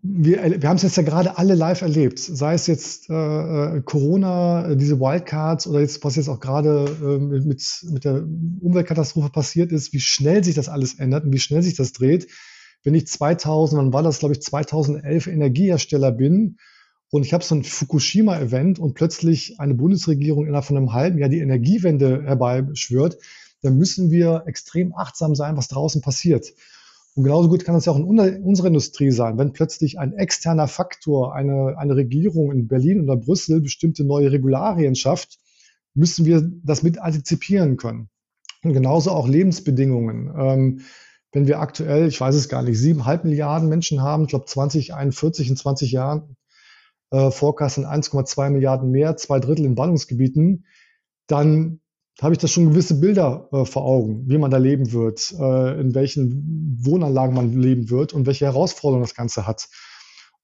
[0.00, 3.82] wir, wir haben es jetzt ja gerade alle live erlebt, sei es jetzt äh, äh
[3.82, 8.24] Corona, äh, diese Wildcards oder jetzt, was jetzt auch gerade äh, mit, mit der
[8.60, 12.28] Umweltkatastrophe passiert ist, wie schnell sich das alles ändert und wie schnell sich das dreht.
[12.84, 16.58] Wenn ich 2000, wann war das, glaube ich, 2011 Energiehersteller bin
[17.10, 21.28] und ich habe so ein Fukushima-Event und plötzlich eine Bundesregierung innerhalb von einem halben Jahr
[21.28, 23.18] die Energiewende herbeischwört,
[23.62, 26.52] dann müssen wir extrem achtsam sein, was draußen passiert.
[27.14, 30.68] Und genauso gut kann das ja auch in unserer Industrie sein, wenn plötzlich ein externer
[30.68, 35.38] Faktor, eine, eine Regierung in Berlin oder Brüssel bestimmte neue Regularien schafft,
[35.94, 38.08] müssen wir das mit antizipieren können.
[38.62, 40.32] Und genauso auch Lebensbedingungen.
[40.38, 40.80] Ähm,
[41.32, 45.48] wenn wir aktuell, ich weiß es gar nicht, siebeneinhalb Milliarden Menschen haben, ich glaube 2041
[45.48, 46.36] in 20 Jahren,
[47.10, 50.66] äh, Forecast sind 1,2 Milliarden mehr, zwei Drittel in Ballungsgebieten,
[51.26, 51.80] dann
[52.20, 55.80] habe ich da schon gewisse Bilder äh, vor Augen, wie man da leben wird, äh,
[55.80, 59.68] in welchen Wohnanlagen man leben wird und welche Herausforderungen das Ganze hat.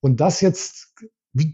[0.00, 0.94] Und das jetzt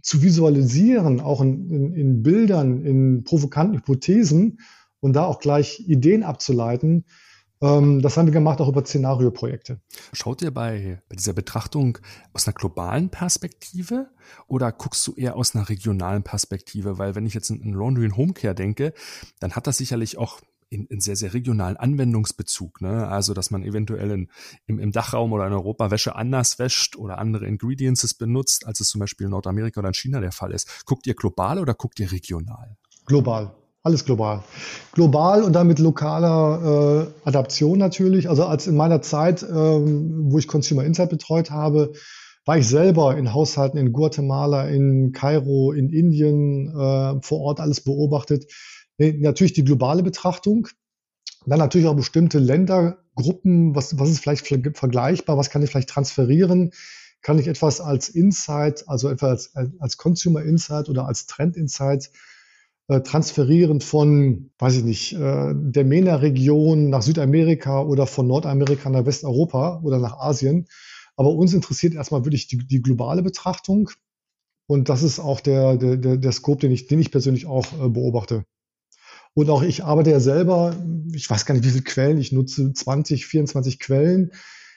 [0.03, 4.61] zu visualisieren, auch in, in, in Bildern, in provokanten Hypothesen
[5.01, 7.07] und da auch gleich Ideen abzuleiten,
[7.61, 9.81] das haben wir gemacht auch über Szenarioprojekte.
[10.15, 11.99] Schaut ihr bei, bei dieser Betrachtung
[12.33, 14.09] aus einer globalen Perspektive
[14.47, 16.97] oder guckst du eher aus einer regionalen Perspektive?
[16.97, 18.95] Weil wenn ich jetzt in, in Laundry und Homecare denke,
[19.41, 22.81] dann hat das sicherlich auch in, in sehr, sehr regionalen Anwendungsbezug.
[22.81, 23.09] Ne?
[23.09, 24.31] Also, dass man eventuell in,
[24.67, 28.89] im, im Dachraum oder in Europa Wäsche anders wäscht oder andere Ingredients benutzt, als es
[28.89, 30.87] zum Beispiel in Nordamerika oder in China der Fall ist.
[30.87, 32.77] Guckt ihr global oder guckt ihr regional?
[33.05, 33.53] Global.
[33.83, 34.45] Alles global.
[34.93, 38.29] Global und dann mit lokaler äh, Adaption natürlich.
[38.29, 41.95] Also als in meiner Zeit, ähm, wo ich Consumer Insight betreut habe,
[42.45, 47.81] war ich selber in Haushalten in Guatemala, in Kairo, in Indien, äh, vor Ort alles
[47.81, 48.53] beobachtet.
[48.99, 50.69] Natürlich die globale Betrachtung.
[51.47, 53.75] Dann natürlich auch bestimmte Ländergruppen.
[53.75, 55.39] Was, was ist vielleicht vergleichbar?
[55.39, 56.73] Was kann ich vielleicht transferieren?
[57.23, 62.11] Kann ich etwas als Insight, also etwa als, als Consumer Insight oder als Trend Insight
[62.99, 69.81] transferieren von, weiß ich nicht, äh, der MENA-Region nach Südamerika oder von Nordamerika nach Westeuropa
[69.85, 70.67] oder nach Asien.
[71.17, 73.91] Aber uns interessiert erstmal wirklich die, die globale Betrachtung.
[74.67, 77.67] Und das ist auch der, der, der, der Scope, den ich, den ich persönlich auch
[77.81, 78.45] äh, beobachte.
[79.35, 80.75] Und auch ich arbeite ja selber,
[81.13, 84.33] ich weiß gar nicht, wie viele Quellen, ich nutze 20, 24 Quellen.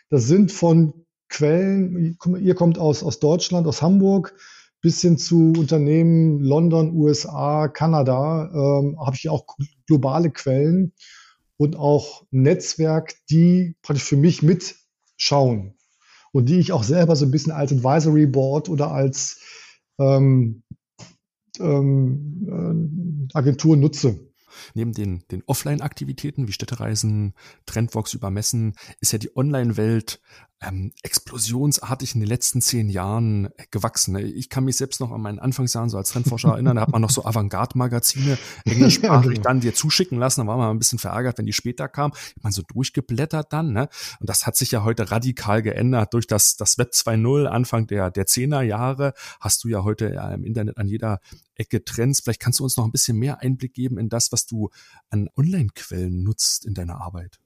[0.09, 4.35] Das sind von Quellen, ihr kommt aus, aus Deutschland, aus Hamburg,
[4.83, 9.45] bis hin zu Unternehmen London, USA, Kanada, ähm, habe ich auch
[9.87, 10.91] globale Quellen
[11.55, 15.75] und auch Netzwerk, die praktisch für mich mitschauen
[16.33, 19.39] und die ich auch selber so ein bisschen als Advisory Board oder als
[19.99, 20.63] ähm,
[21.59, 24.19] ähm, äh, Agentur nutze.
[24.73, 27.33] Neben den, den Offline-Aktivitäten wie Städtereisen,
[27.65, 30.21] Trendwalks über Messen, ist ja die Online-Welt
[30.65, 34.15] ähm, explosionsartig in den letzten zehn Jahren gewachsen.
[34.15, 37.01] Ich kann mich selbst noch an meinen Anfangsjahren so als Trendforscher erinnern, da hat man
[37.01, 41.45] noch so Avantgarde-Magazine englischsprachig dann dir zuschicken lassen, da war man ein bisschen verärgert, wenn
[41.45, 42.13] die später kamen.
[42.41, 43.89] Man so durchgeblättert dann, ne?
[44.19, 48.11] Und das hat sich ja heute radikal geändert durch das, das Web 2.0 Anfang der,
[48.11, 49.13] der 10er Jahre.
[49.39, 51.19] Hast du ja heute ja im Internet an jeder
[51.55, 52.21] Ecke Trends.
[52.21, 54.69] Vielleicht kannst du uns noch ein bisschen mehr Einblick geben in das, was du
[55.09, 57.39] an Online-Quellen nutzt in deiner Arbeit.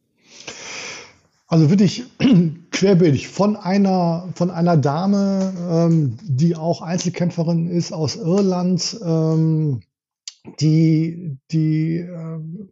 [1.47, 2.03] Also wirklich
[2.71, 9.79] querbeet von einer, von einer Dame, ähm, die auch Einzelkämpferin ist aus Irland, ähm,
[10.59, 12.69] die, die ähm,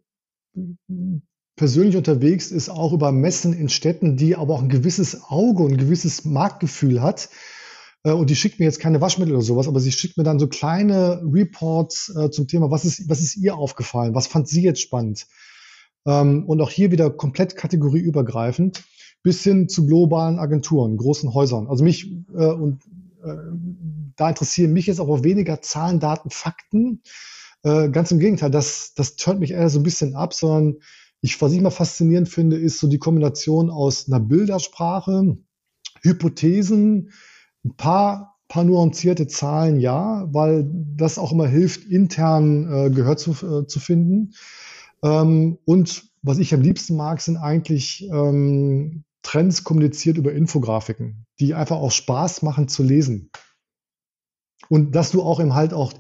[1.56, 5.74] persönlich unterwegs ist, auch über Messen in Städten, die aber auch ein gewisses Auge und
[5.74, 7.30] ein gewisses Marktgefühl hat.
[8.04, 10.40] Äh, und die schickt mir jetzt keine Waschmittel oder sowas, aber sie schickt mir dann
[10.40, 14.64] so kleine Reports äh, zum Thema, was ist, was ist ihr aufgefallen, was fand sie
[14.64, 15.28] jetzt spannend.
[16.06, 18.84] Ähm, und auch hier wieder komplett kategorieübergreifend
[19.24, 21.68] bis hin zu globalen Agenturen, großen Häusern.
[21.68, 22.84] Also mich äh, und
[23.24, 23.36] äh,
[24.16, 27.02] da interessieren mich jetzt aber weniger Zahlen, Daten, Fakten.
[27.64, 30.78] Äh, ganz im Gegenteil, das, das turnt mich eher so ein bisschen ab, sondern
[31.22, 35.38] ich, was ich mal faszinierend finde, ist so die Kombination aus einer Bildersprache,
[36.02, 37.12] Hypothesen,
[37.64, 43.64] ein paar, paar nuancierte Zahlen, ja, weil das auch immer hilft, intern äh, Gehör zu,
[43.64, 44.34] zu finden.
[45.04, 51.54] Ähm, und was ich am liebsten mag, sind eigentlich ähm, Trends kommuniziert über Infografiken, die
[51.54, 53.32] einfach auch Spaß machen zu lesen.
[54.70, 55.94] Und dass du auch im halt auch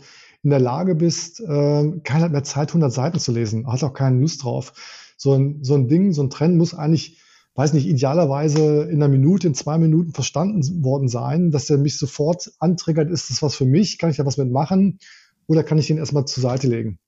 [0.43, 3.93] in der Lage bist, äh, keiner hat mehr Zeit, 100 Seiten zu lesen, hat auch
[3.93, 4.73] keinen Lust drauf.
[5.17, 7.19] So ein, so ein Ding, so ein Trend muss eigentlich,
[7.55, 11.97] weiß nicht, idealerweise in einer Minute, in zwei Minuten verstanden worden sein, dass der mich
[11.97, 14.99] sofort antriggert, ist das was für mich, kann ich da was mitmachen
[15.47, 16.99] oder kann ich den erstmal zur Seite legen?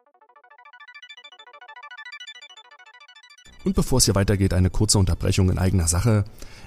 [3.67, 6.23] Und bevor es hier weitergeht, eine kurze Unterbrechung in eigener Sache.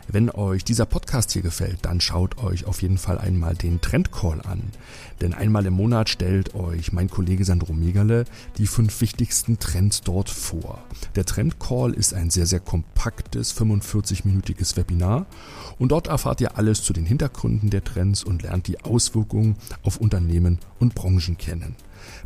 [0.07, 4.43] Wenn euch dieser Podcast hier gefällt, dann schaut euch auf jeden Fall einmal den Trendcall
[4.43, 4.65] an.
[5.23, 8.27] Denn einmal im Monat stellt euch mein Kollege Sandro Megale
[8.59, 10.85] die fünf wichtigsten Trends dort vor.
[11.15, 15.25] Der Trendcall ist ein sehr, sehr kompaktes 45-minütiges Webinar
[15.79, 19.97] und dort erfahrt ihr alles zu den Hintergründen der Trends und lernt die Auswirkungen auf
[19.97, 21.77] Unternehmen und Branchen kennen.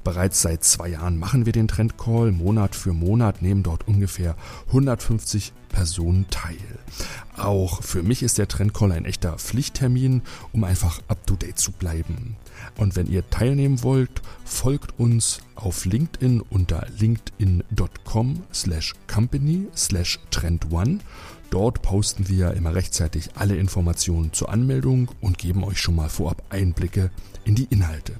[0.02, 2.32] Bereits seit zwei Jahren machen wir den Trendcall.
[2.32, 4.37] Monat für Monat nehmen dort ungefähr
[4.68, 6.56] 150 Personen teil.
[7.37, 12.37] Auch für mich ist der Trendcall ein echter Pflichttermin, um einfach up-to-date zu bleiben.
[12.76, 21.00] Und wenn ihr teilnehmen wollt, folgt uns auf LinkedIn unter linkedin.com slash company slash trend1.
[21.50, 26.42] Dort posten wir immer rechtzeitig alle Informationen zur Anmeldung und geben euch schon mal vorab
[26.50, 27.10] Einblicke
[27.44, 28.14] in die Inhalte.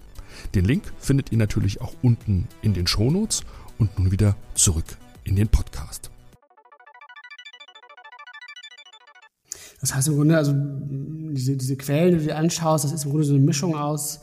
[0.54, 3.42] Den Link findet ihr natürlich auch unten in den Shownotes
[3.78, 6.10] und nun wieder zurück in den Podcast.
[9.80, 13.10] Das heißt im Grunde, also diese, diese Quellen, die du dir anschaust, das ist im
[13.10, 14.20] Grunde so eine Mischung aus,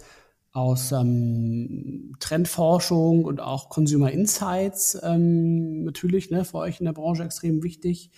[0.54, 7.24] aus ähm, Trendforschung und auch Consumer Insights ähm, natürlich, ne, für euch in der Branche
[7.24, 8.10] extrem wichtig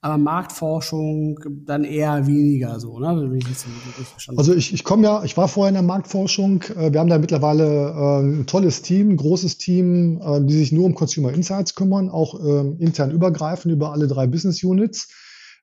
[0.00, 3.36] aber Marktforschung dann eher weniger so, ne?
[3.36, 6.62] Ich also ich, ich komme ja, ich war vorher in der Marktforschung.
[6.76, 10.70] Äh, wir haben da mittlerweile äh, ein tolles Team, ein großes Team, äh, die sich
[10.70, 15.08] nur um Consumer Insights kümmern, auch ähm, intern übergreifend über alle drei Business Units.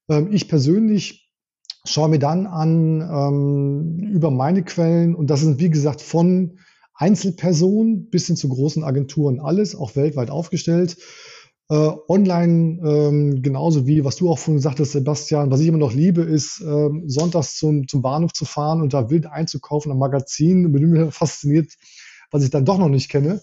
[0.09, 1.31] Ähm, ich persönlich
[1.85, 6.59] schaue mir dann an ähm, über meine Quellen und das sind wie gesagt von
[6.93, 10.97] Einzelpersonen bis hin zu großen Agenturen alles, auch weltweit aufgestellt
[11.67, 15.93] online, ähm, genauso wie, was du auch vorhin gesagt hast, Sebastian, was ich immer noch
[15.93, 20.71] liebe, ist, ähm, sonntags zum, zum Bahnhof zu fahren und da wild einzukaufen am Magazin.
[20.71, 21.73] Bin mir fasziniert,
[22.29, 23.41] was ich dann doch noch nicht kenne,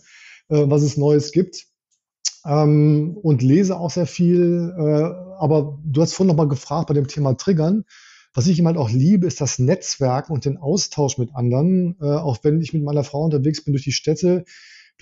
[0.48, 1.66] äh, was es Neues gibt.
[2.44, 4.72] Ähm, und lese auch sehr viel.
[4.76, 7.84] Äh, aber du hast vorhin noch mal gefragt bei dem Thema Triggern.
[8.34, 11.96] Was ich jemand auch liebe, ist das Netzwerk und den Austausch mit anderen.
[12.00, 14.44] Äh, auch wenn ich mit meiner Frau unterwegs bin durch die Städte,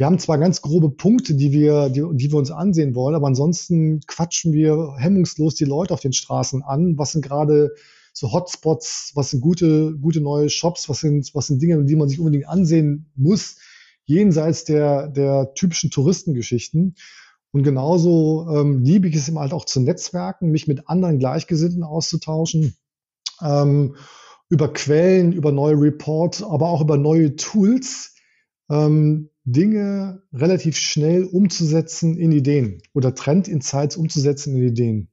[0.01, 3.27] wir haben zwar ganz grobe Punkte, die wir, die, die wir uns ansehen wollen, aber
[3.27, 6.97] ansonsten quatschen wir hemmungslos die Leute auf den Straßen an.
[6.97, 7.75] Was sind gerade
[8.15, 9.13] so Hotspots?
[9.15, 10.89] Was sind gute, gute neue Shops?
[10.89, 13.59] Was sind, was sind Dinge, die man sich unbedingt ansehen muss?
[14.07, 16.95] Jenseits der, der typischen Touristengeschichten.
[17.53, 21.83] Und genauso ähm, liebe ich es eben halt auch zu netzwerken, mich mit anderen Gleichgesinnten
[21.83, 22.75] auszutauschen,
[23.43, 23.97] ähm,
[24.49, 28.15] über Quellen, über neue Reports, aber auch über neue Tools,
[28.71, 35.09] ähm, Dinge relativ schnell umzusetzen in Ideen oder Trendinsights umzusetzen in Ideen.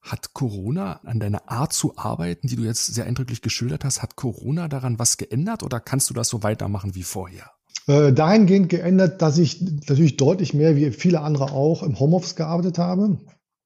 [0.00, 4.16] Hat Corona an deiner Art zu arbeiten, die du jetzt sehr eindrücklich geschildert hast, hat
[4.16, 7.50] Corona daran was geändert oder kannst du das so weitermachen wie vorher?
[7.86, 12.78] Äh, dahingehend geändert, dass ich natürlich deutlich mehr wie viele andere auch im Homeoffice gearbeitet
[12.78, 13.18] habe.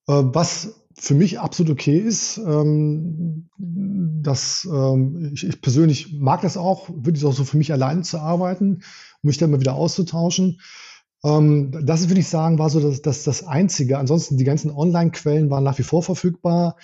[0.08, 6.56] Äh, was für mich absolut okay ist, ähm, dass ähm, ich, ich, persönlich mag das
[6.56, 8.82] auch, würde es auch so für mich alleine zu arbeiten,
[9.22, 10.60] mich dann mal wieder auszutauschen.
[11.24, 13.98] Ähm, das würde ich sagen, war so das, das, das Einzige.
[13.98, 16.76] Ansonsten die ganzen Online-Quellen waren nach wie vor verfügbar,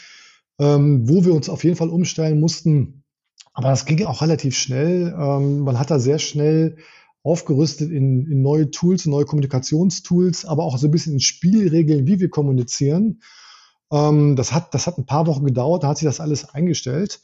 [0.58, 3.04] ähm, wo wir uns auf jeden Fall umstellen mussten.
[3.52, 5.14] Aber das ging auch relativ schnell.
[5.18, 6.76] Ähm, man hat da sehr schnell
[7.24, 12.20] aufgerüstet in, in neue Tools, neue Kommunikationstools, aber auch so ein bisschen in Spielregeln, wie
[12.20, 13.20] wir kommunizieren.
[13.92, 17.20] Ähm, das, hat, das hat ein paar Wochen gedauert, da hat sich das alles eingestellt.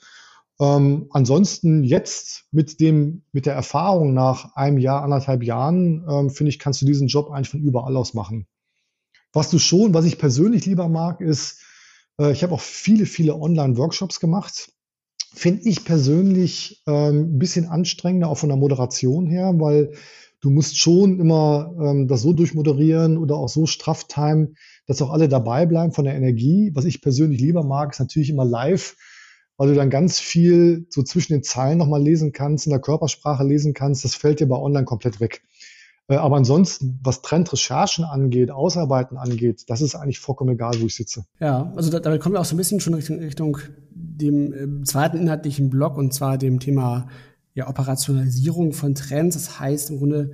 [0.60, 6.50] Ähm, ansonsten jetzt mit dem, mit der Erfahrung nach einem Jahr, anderthalb Jahren, ähm, finde
[6.50, 8.46] ich, kannst du diesen Job eigentlich von überall aus machen.
[9.32, 11.60] Was du schon, was ich persönlich lieber mag, ist,
[12.20, 14.70] äh, ich habe auch viele, viele Online-Workshops gemacht.
[15.34, 19.94] Finde ich persönlich ähm, ein bisschen anstrengender, auch von der Moderation her, weil
[20.40, 25.10] du musst schon immer ähm, das so durchmoderieren oder auch so straff timen, dass auch
[25.10, 26.70] alle dabei bleiben von der Energie.
[26.74, 28.94] Was ich persönlich lieber mag, ist natürlich immer live,
[29.56, 33.44] weil du dann ganz viel so zwischen den Zeilen nochmal lesen kannst, in der Körpersprache
[33.44, 34.04] lesen kannst.
[34.04, 35.42] Das fällt dir bei online komplett weg.
[36.08, 40.94] Äh, aber ansonsten, was Trendrecherchen angeht, Ausarbeiten angeht, das ist eigentlich vollkommen egal, wo ich
[40.94, 41.24] sitze.
[41.40, 43.58] Ja, also da, damit kommen wir auch so ein bisschen schon Richtung, Richtung
[43.90, 47.08] dem äh, zweiten inhaltlichen Block und zwar dem Thema
[47.54, 49.36] ja, Operationalisierung von Trends.
[49.36, 50.32] Das heißt im Grunde,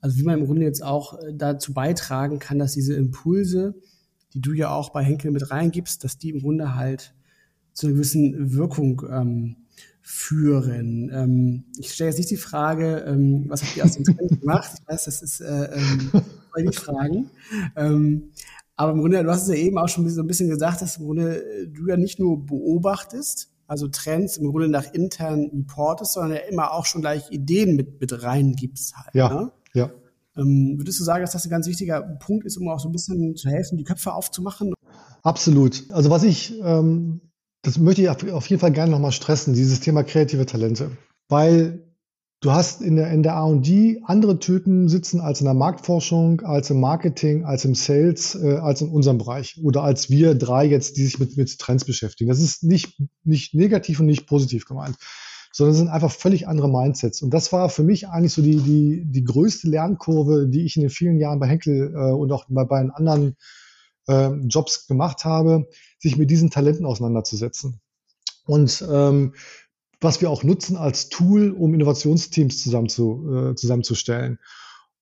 [0.00, 3.74] also wie man im Grunde jetzt auch äh, dazu beitragen kann, dass diese Impulse,
[4.34, 7.14] die du ja auch bei Henkel mit reingibst, dass die im Grunde halt
[7.72, 9.56] zu einer gewissen Wirkung ähm,
[10.02, 11.10] führen.
[11.12, 14.72] Ähm, ich stelle jetzt nicht die Frage, ähm, was habt ihr aus dem Trend gemacht?
[14.80, 16.10] Ich weiß, das ist äh, ähm,
[16.58, 17.30] die Fragen.
[17.76, 18.32] Ähm,
[18.76, 20.96] aber im Grunde, du hast es ja eben auch schon so ein bisschen gesagt, dass
[20.96, 26.14] im Grunde äh, du ja nicht nur beobachtest, also Trends im Grunde nach internen reportest,
[26.14, 29.14] sondern ja immer auch schon gleich Ideen mit, mit reingibst halt.
[29.14, 29.52] Ja, ne?
[29.72, 29.90] ja.
[30.36, 32.92] Ähm, würdest du sagen, dass das ein ganz wichtiger Punkt ist, um auch so ein
[32.92, 34.74] bisschen zu helfen, die Köpfe aufzumachen?
[35.22, 35.84] Absolut.
[35.90, 37.20] Also was ich ähm,
[37.62, 40.90] das möchte ich auf jeden Fall gerne nochmal stressen, dieses Thema kreative Talente.
[41.28, 41.84] Weil
[42.40, 46.70] du hast in der, in der R&D andere Typen sitzen als in der Marktforschung, als
[46.70, 49.60] im Marketing, als im Sales, äh, als in unserem Bereich.
[49.62, 52.28] Oder als wir drei jetzt, die sich mit, mit Trends beschäftigen.
[52.28, 54.96] Das ist nicht, nicht negativ und nicht positiv gemeint
[55.54, 57.22] sondern es sind einfach völlig andere Mindsets.
[57.22, 60.82] Und das war für mich eigentlich so die, die, die größte Lernkurve, die ich in
[60.82, 63.36] den vielen Jahren bei Henkel äh, und auch bei, bei anderen
[64.08, 67.80] äh, Jobs gemacht habe, sich mit diesen Talenten auseinanderzusetzen.
[68.46, 69.34] Und ähm,
[70.00, 74.38] was wir auch nutzen als Tool, um Innovationsteams zusammen zu, äh, zusammenzustellen.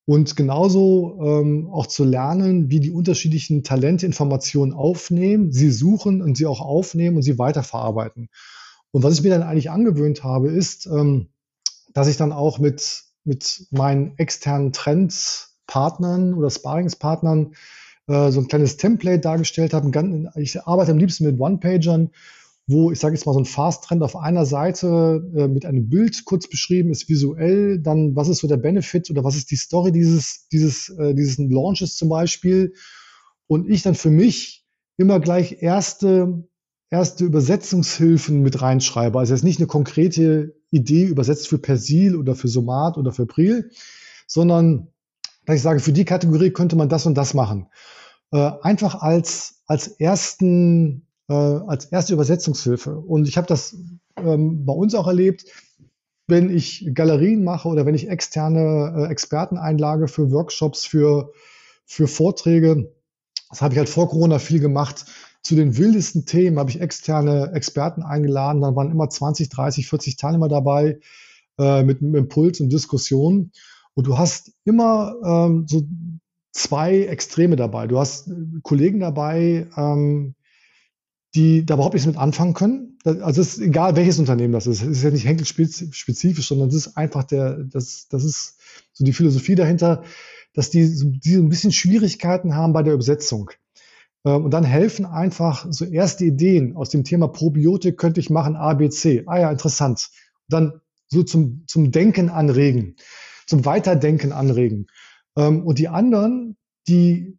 [0.05, 6.37] Und genauso ähm, auch zu lernen, wie die unterschiedlichen Talente Informationen aufnehmen, sie suchen und
[6.37, 8.29] sie auch aufnehmen und sie weiterverarbeiten.
[8.91, 11.29] Und was ich mir dann eigentlich angewöhnt habe, ist, ähm,
[11.93, 17.55] dass ich dann auch mit, mit meinen externen Trendspartnern oder Sparingspartnern
[18.11, 20.31] äh, so ein kleines Template dargestellt habe.
[20.37, 22.11] Ich arbeite am liebsten mit One-Pagern,
[22.67, 26.25] wo ich sage jetzt mal so ein Fast-Trend auf einer Seite äh, mit einem Bild
[26.25, 29.93] kurz beschrieben ist, visuell, dann was ist so der Benefit oder was ist die Story
[29.93, 32.75] dieses, dieses, äh, dieses Launches zum Beispiel.
[33.47, 36.45] Und ich dann für mich immer gleich erste,
[36.91, 39.19] erste Übersetzungshilfen mit reinschreibe.
[39.19, 43.71] Also jetzt nicht eine konkrete Idee übersetzt für Persil oder für Somat oder für Pril,
[44.27, 44.89] sondern
[45.51, 47.67] dass ich sage, für die Kategorie könnte man das und das machen
[48.33, 52.97] äh, einfach als, als ersten, äh, als erste Übersetzungshilfe.
[52.97, 53.77] Und ich habe das
[54.17, 55.45] ähm, bei uns auch erlebt,
[56.27, 61.33] wenn ich Galerien mache oder wenn ich externe äh, Experten einlage für Workshops, für,
[61.85, 62.93] für Vorträge.
[63.49, 65.07] Das habe ich halt vor Corona viel gemacht.
[65.43, 68.61] Zu den wildesten Themen habe ich externe Experten eingeladen.
[68.61, 71.01] Dann waren immer 20, 30, 40 Teilnehmer dabei
[71.59, 73.51] äh, mit, mit Impuls und Diskussion.
[73.95, 75.83] Und du hast immer ähm, so
[76.53, 77.87] zwei Extreme dabei.
[77.87, 80.35] Du hast äh, Kollegen dabei, ähm,
[81.35, 82.99] die da überhaupt nichts mit anfangen können.
[83.05, 84.83] Also es ist egal, welches Unternehmen das ist.
[84.83, 88.59] Es ist ja nicht Henkel-spezifisch, sondern es ist einfach der, das, das ist
[88.93, 90.03] so die Philosophie dahinter,
[90.53, 90.83] dass die,
[91.21, 93.51] die so ein bisschen Schwierigkeiten haben bei der Übersetzung.
[94.25, 98.57] Ähm, und dann helfen einfach so erste Ideen aus dem Thema Probiotik könnte ich machen,
[98.57, 99.23] A, B, C.
[99.27, 100.11] Ah ja, interessant.
[100.49, 102.97] Und dann so zum, zum Denken anregen,
[103.51, 104.87] zum Weiterdenken anregen.
[105.37, 106.57] Ähm, und die anderen,
[106.89, 107.37] die,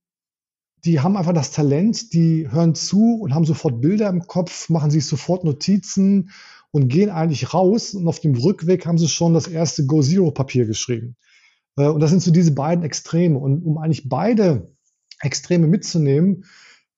[0.84, 4.92] die haben einfach das Talent, die hören zu und haben sofort Bilder im Kopf, machen
[4.92, 6.30] sich sofort Notizen
[6.72, 7.94] und gehen eigentlich raus.
[7.94, 11.16] Und auf dem Rückweg haben sie schon das erste Go Zero Papier geschrieben.
[11.78, 13.40] Äh, und das sind so diese beiden Extreme.
[13.40, 14.76] Und um eigentlich beide
[15.22, 16.44] Extreme mitzunehmen,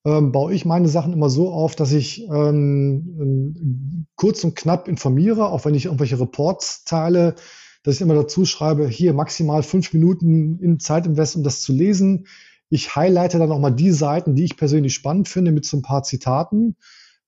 [0.05, 5.49] ähm, baue ich meine Sachen immer so auf, dass ich ähm, kurz und knapp informiere,
[5.49, 7.35] auch wenn ich irgendwelche Reports teile,
[7.83, 12.27] dass ich immer dazu schreibe, hier maximal fünf Minuten in Zeitinvest, um das zu lesen.
[12.69, 16.03] Ich highlighte dann nochmal die Seiten, die ich persönlich spannend finde, mit so ein paar
[16.03, 16.75] Zitaten,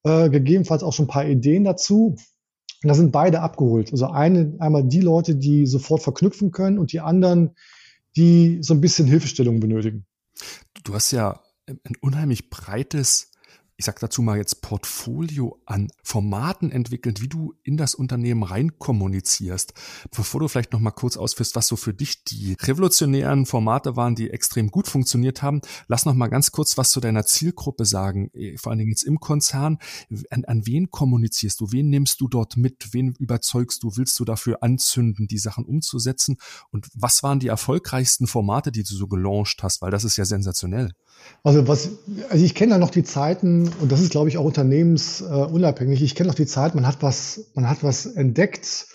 [0.04, 2.16] äh, gegebenenfalls auch schon ein paar Ideen dazu.
[2.84, 3.92] Und da sind beide abgeholt.
[3.92, 7.56] Also eine, einmal die Leute, die sofort verknüpfen können und die anderen,
[8.16, 10.06] die so ein bisschen Hilfestellung benötigen.
[10.84, 13.32] Du hast ja ein unheimlich breites
[13.78, 18.80] ich sag dazu mal jetzt Portfolio an Formaten entwickelt, wie du in das Unternehmen rein
[18.80, 19.74] kommunizierst.
[20.16, 24.16] Bevor du vielleicht noch mal kurz ausführst, was so für dich die revolutionären Formate waren,
[24.16, 28.30] die extrem gut funktioniert haben, lass noch mal ganz kurz was zu deiner Zielgruppe sagen,
[28.34, 29.78] eh, vor allen Dingen jetzt im Konzern.
[30.30, 31.72] An, an wen kommunizierst du?
[31.72, 32.94] Wen nimmst du dort mit?
[32.94, 33.98] Wen überzeugst du?
[33.98, 36.38] Willst du dafür anzünden, die Sachen umzusetzen?
[36.72, 39.82] Und was waren die erfolgreichsten Formate, die du so gelauncht hast?
[39.82, 40.92] Weil das ist ja sensationell.
[41.44, 41.92] Also was,
[42.30, 46.02] also ich kenne da noch die Zeiten und das ist, glaube ich, auch unternehmensunabhängig.
[46.02, 48.88] ich kenne noch die Zeit, man hat was, man hat was entdeckt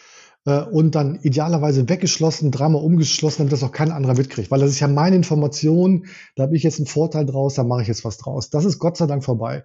[0.46, 4.50] äh, und dann idealerweise weggeschlossen, dreimal umgeschlossen, damit das auch kein anderer mitkriegt.
[4.50, 7.82] Weil das ist ja meine Information, da habe ich jetzt einen Vorteil draus, da mache
[7.82, 8.50] ich jetzt was draus.
[8.50, 9.64] Das ist Gott sei Dank vorbei.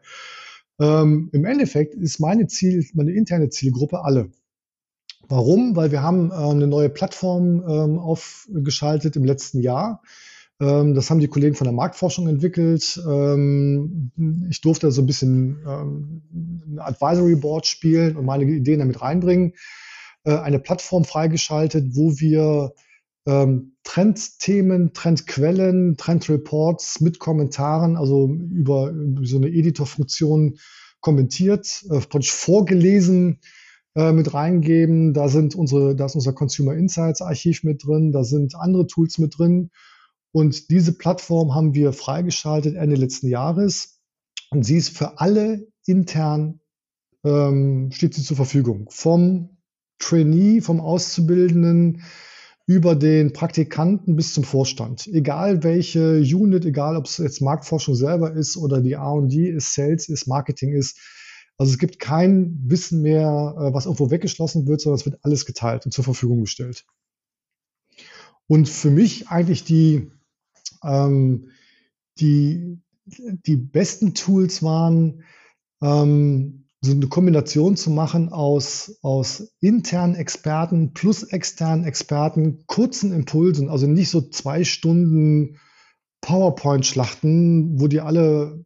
[0.80, 4.30] Ähm, Im Endeffekt ist meine Ziel, meine interne Zielgruppe alle.
[5.28, 5.76] Warum?
[5.76, 10.04] Weil wir haben äh, eine neue Plattform ähm, aufgeschaltet im letzten Jahr
[10.58, 12.98] das haben die Kollegen von der Marktforschung entwickelt.
[13.06, 14.12] Ähm,
[14.50, 19.54] ich durfte so ein bisschen ähm, ein Advisory Board spielen und meine Ideen damit reinbringen.
[20.24, 22.74] Äh, eine Plattform freigeschaltet, wo wir
[23.86, 28.94] Trendthemen, Trendquellen, Trendreports mit Kommentaren, also über,
[29.24, 30.60] so eine Editor-Funktion
[31.00, 33.40] kommentiert, äh, vorgelesen
[33.96, 35.14] äh, mit reingeben.
[35.14, 39.18] Da sind unsere, da ist unser Consumer Insights Archiv mit drin, da sind andere Tools
[39.18, 39.70] mit drin.
[40.36, 44.02] Und diese Plattform haben wir freigeschaltet Ende letzten Jahres.
[44.50, 46.60] Und sie ist für alle intern,
[47.24, 48.90] ähm, steht sie zur Verfügung.
[48.90, 49.56] Vom
[49.98, 52.02] Trainee, vom Auszubildenden
[52.66, 55.08] über den Praktikanten bis zum Vorstand.
[55.08, 60.10] Egal welche Unit, egal ob es jetzt Marktforschung selber ist oder die R&D ist, Sales
[60.10, 61.00] ist, Marketing ist.
[61.58, 65.46] Also es gibt kein Wissen mehr, äh, was irgendwo weggeschlossen wird, sondern es wird alles
[65.46, 66.84] geteilt und zur Verfügung gestellt.
[68.48, 70.12] Und für mich eigentlich die
[70.86, 71.50] ähm,
[72.20, 75.24] die, die besten Tools waren,
[75.82, 83.70] ähm, so eine Kombination zu machen aus, aus internen Experten plus externen Experten, kurzen Impulsen,
[83.70, 85.58] also nicht so zwei Stunden
[86.22, 88.66] PowerPoint-Schlachten, wo die alle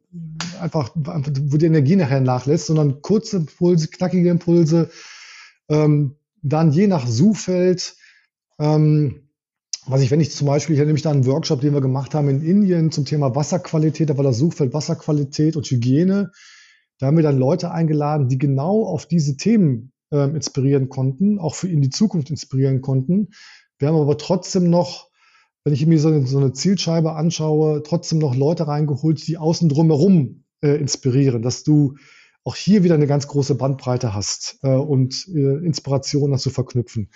[0.61, 4.89] einfach, wo die Energie nachher nachlässt, sondern kurze Impulse, knackige Impulse,
[5.70, 7.95] ähm, dann je nach Suchfeld,
[8.59, 9.29] ähm,
[9.90, 12.14] was ich, wenn ich zum Beispiel, ich erinnere mich da einen Workshop, den wir gemacht
[12.14, 16.32] haben in Indien zum Thema Wasserqualität, da war das Suchfeld Wasserqualität und Hygiene.
[17.00, 21.56] Da haben wir dann Leute eingeladen, die genau auf diese Themen äh, inspirieren konnten, auch
[21.56, 23.30] für in die Zukunft inspirieren konnten.
[23.80, 25.10] Wir haben aber trotzdem noch,
[25.64, 29.70] wenn ich mir so eine, so eine Zielscheibe anschaue, trotzdem noch Leute reingeholt, die außen
[29.70, 31.96] drumherum äh, inspirieren, dass du
[32.44, 37.10] auch hier wieder eine ganz große Bandbreite hast äh, und äh, Inspiration dazu verknüpfen.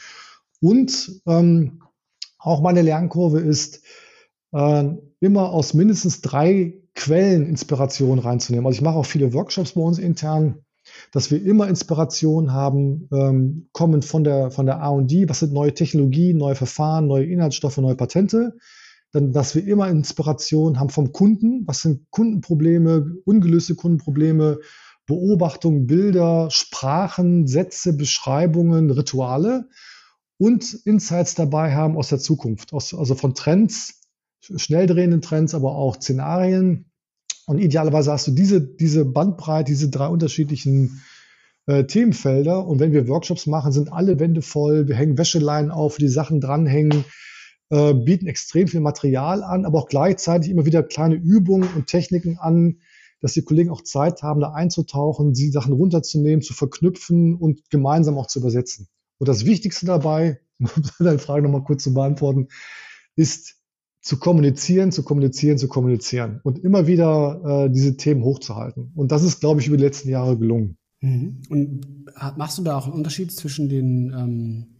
[0.60, 1.80] Und ähm,
[2.44, 3.82] auch meine Lernkurve ist,
[4.52, 4.84] äh,
[5.20, 8.68] immer aus mindestens drei Quellen Inspiration reinzunehmen.
[8.68, 10.60] Also ich mache auch viele Workshops bei uns intern,
[11.12, 15.74] dass wir immer Inspiration haben, ähm, kommen von der, von der R&D, was sind neue
[15.74, 18.58] Technologien, neue Verfahren, neue Inhaltsstoffe, neue Patente.
[19.14, 24.60] Dann, dass wir immer Inspiration haben vom Kunden, was sind Kundenprobleme, ungelöste Kundenprobleme,
[25.06, 29.70] Beobachtungen, Bilder, Sprachen, Sätze, Beschreibungen, Rituale
[30.38, 34.02] und Insights dabei haben aus der Zukunft, aus, also von Trends,
[34.42, 36.92] schnell drehenden Trends, aber auch Szenarien.
[37.46, 41.02] Und idealerweise hast du diese, diese Bandbreite, diese drei unterschiedlichen
[41.66, 42.66] äh, Themenfelder.
[42.66, 44.88] Und wenn wir Workshops machen, sind alle Wände voll.
[44.88, 47.06] Wir hängen Wäscheleinen auf, die Sachen dranhängen,
[47.70, 52.38] äh, bieten extrem viel Material an, aber auch gleichzeitig immer wieder kleine Übungen und Techniken
[52.38, 52.80] an,
[53.22, 58.18] dass die Kollegen auch Zeit haben, da einzutauchen, die Sachen runterzunehmen, zu verknüpfen und gemeinsam
[58.18, 58.90] auch zu übersetzen.
[59.18, 62.48] Und das Wichtigste dabei, um deine Frage nochmal kurz zu beantworten,
[63.16, 63.56] ist
[64.02, 68.92] zu kommunizieren, zu kommunizieren, zu kommunizieren und immer wieder äh, diese Themen hochzuhalten.
[68.96, 70.78] Und das ist, glaube ich, über die letzten Jahre gelungen.
[71.00, 71.42] Mhm.
[71.50, 72.06] Und
[72.38, 74.73] machst du da auch einen Unterschied zwischen den ähm,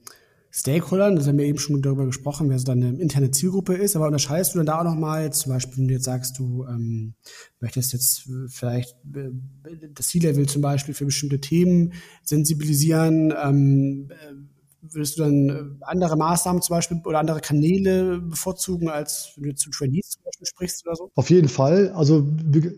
[0.56, 1.16] Stakeholdern?
[1.16, 3.96] Das haben wir eben schon darüber gesprochen, wer so deine interne Zielgruppe ist.
[3.96, 7.16] Aber unterscheidest du dann da auch nochmal, zum Beispiel, wenn du jetzt sagst, du ähm,
[7.60, 9.32] möchtest jetzt vielleicht äh,
[9.96, 11.94] das C-Level zum Beispiel für bestimmte Themen
[12.24, 14.34] sensibilisieren, ähm, äh,
[14.84, 19.56] würdest du dann äh, andere Maßnahmen zum Beispiel oder andere Kanäle bevorzugen, als wenn du
[19.56, 21.12] zu Trainees zum Beispiel sprichst oder so?
[21.16, 21.90] Auf jeden Fall.
[21.96, 22.28] Also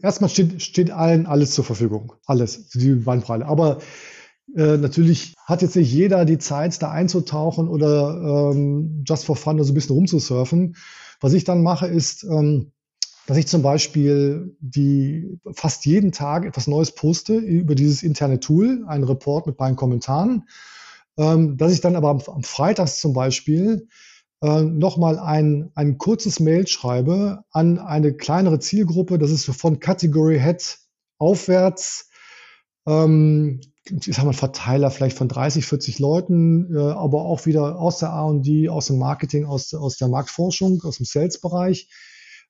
[0.01, 2.13] erstmal steht, steht allen alles zur Verfügung.
[2.25, 3.45] Alles, die Bandbreite.
[3.45, 3.79] Aber
[4.55, 9.61] äh, natürlich hat jetzt nicht jeder die Zeit, da einzutauchen oder ähm, just for fun
[9.63, 10.75] so ein bisschen rumzusurfen.
[11.21, 12.71] Was ich dann mache, ist, ähm,
[13.27, 18.85] dass ich zum Beispiel die fast jeden Tag etwas Neues poste über dieses interne Tool,
[18.87, 20.47] einen Report mit meinen Kommentaren,
[21.17, 23.87] ähm, dass ich dann aber am, am Freitags zum Beispiel
[24.41, 30.39] äh, nochmal ein, ein kurzes Mail schreibe an eine kleinere Zielgruppe, das ist von Category
[30.39, 30.77] Head
[31.17, 32.09] aufwärts,
[32.85, 37.99] ähm, ich sag mal, Verteiler vielleicht von 30, 40 Leuten, äh, aber auch wieder aus
[37.99, 41.89] der R&D, aus dem Marketing, aus, aus der Marktforschung, aus dem Sales-Bereich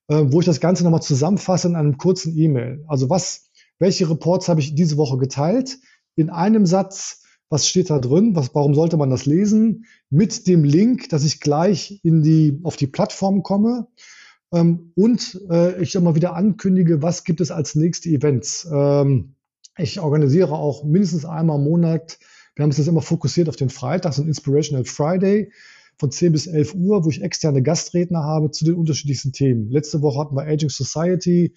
[0.08, 2.84] äh, wo ich das Ganze nochmal zusammenfasse in einem kurzen E-Mail.
[2.88, 5.78] Also was, welche Reports habe ich diese Woche geteilt?
[6.14, 8.34] In einem Satz, was steht da drin?
[8.34, 9.84] Was, warum sollte man das lesen?
[10.10, 13.88] Mit dem Link, dass ich gleich in die, auf die Plattform komme.
[14.52, 18.66] Ähm, und äh, ich immer wieder ankündige, was gibt es als nächste Events.
[18.72, 19.35] Ähm,
[19.78, 22.18] ich organisiere auch mindestens einmal im Monat,
[22.54, 25.52] wir haben es jetzt immer fokussiert auf den Freitag, so ein Inspirational Friday
[25.98, 29.70] von 10 bis 11 Uhr, wo ich externe Gastredner habe zu den unterschiedlichsten Themen.
[29.70, 31.54] Letzte Woche hatten wir Aging Society.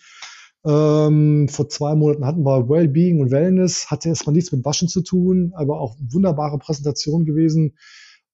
[0.66, 3.90] Ähm, vor zwei Monaten hatten wir Wellbeing und Wellness.
[3.90, 7.78] Hatte erstmal nichts mit Waschen zu tun, aber auch wunderbare Präsentation gewesen,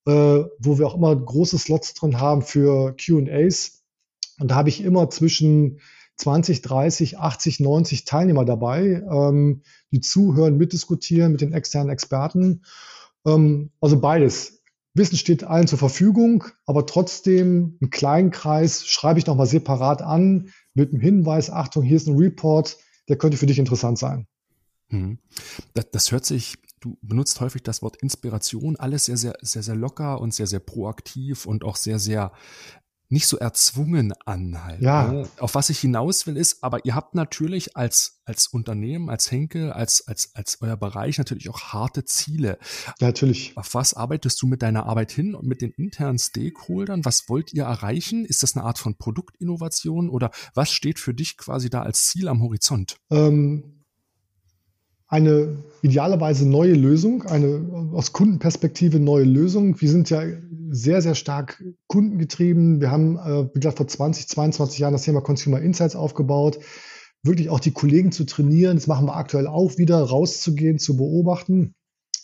[0.06, 3.84] äh, wo wir auch immer große Slots drin haben für Q&As.
[4.40, 5.80] Und da habe ich immer zwischen
[6.16, 12.62] 20, 30, 80, 90 Teilnehmer dabei, ähm, die zuhören, mitdiskutieren mit den externen Experten.
[13.26, 14.62] Ähm, also beides.
[14.94, 20.48] Wissen steht allen zur Verfügung, aber trotzdem einen kleinen Kreis schreibe ich nochmal separat an
[20.72, 24.26] mit dem Hinweis, Achtung, hier ist ein Report, der könnte für dich interessant sein.
[24.88, 25.18] Hm.
[25.74, 29.74] Das, das hört sich, du benutzt häufig das Wort Inspiration, alles sehr, sehr, sehr, sehr
[29.74, 32.32] locker und sehr, sehr proaktiv und auch sehr, sehr
[33.08, 34.82] nicht so erzwungen an halt.
[34.82, 35.12] Ja.
[35.12, 35.28] Ne?
[35.38, 39.72] Auf was ich hinaus will ist, aber ihr habt natürlich als, als Unternehmen, als Henkel,
[39.72, 42.58] als, als, als euer Bereich natürlich auch harte Ziele.
[43.00, 43.56] Ja, natürlich.
[43.56, 47.04] Auf was arbeitest du mit deiner Arbeit hin und mit den internen Stakeholdern?
[47.04, 48.24] Was wollt ihr erreichen?
[48.24, 52.28] Ist das eine Art von Produktinnovation oder was steht für dich quasi da als Ziel
[52.28, 52.96] am Horizont?
[53.10, 53.75] Ähm
[55.08, 59.80] eine idealerweise neue Lösung, eine aus Kundenperspektive neue Lösung.
[59.80, 60.22] Wir sind ja
[60.70, 62.80] sehr, sehr stark kundengetrieben.
[62.80, 66.58] Wir haben, äh, wie gesagt, vor 20, 22 Jahren das Thema Consumer Insights aufgebaut,
[67.22, 68.76] wirklich auch die Kollegen zu trainieren.
[68.76, 71.74] Das machen wir aktuell auch wieder, rauszugehen, zu beobachten,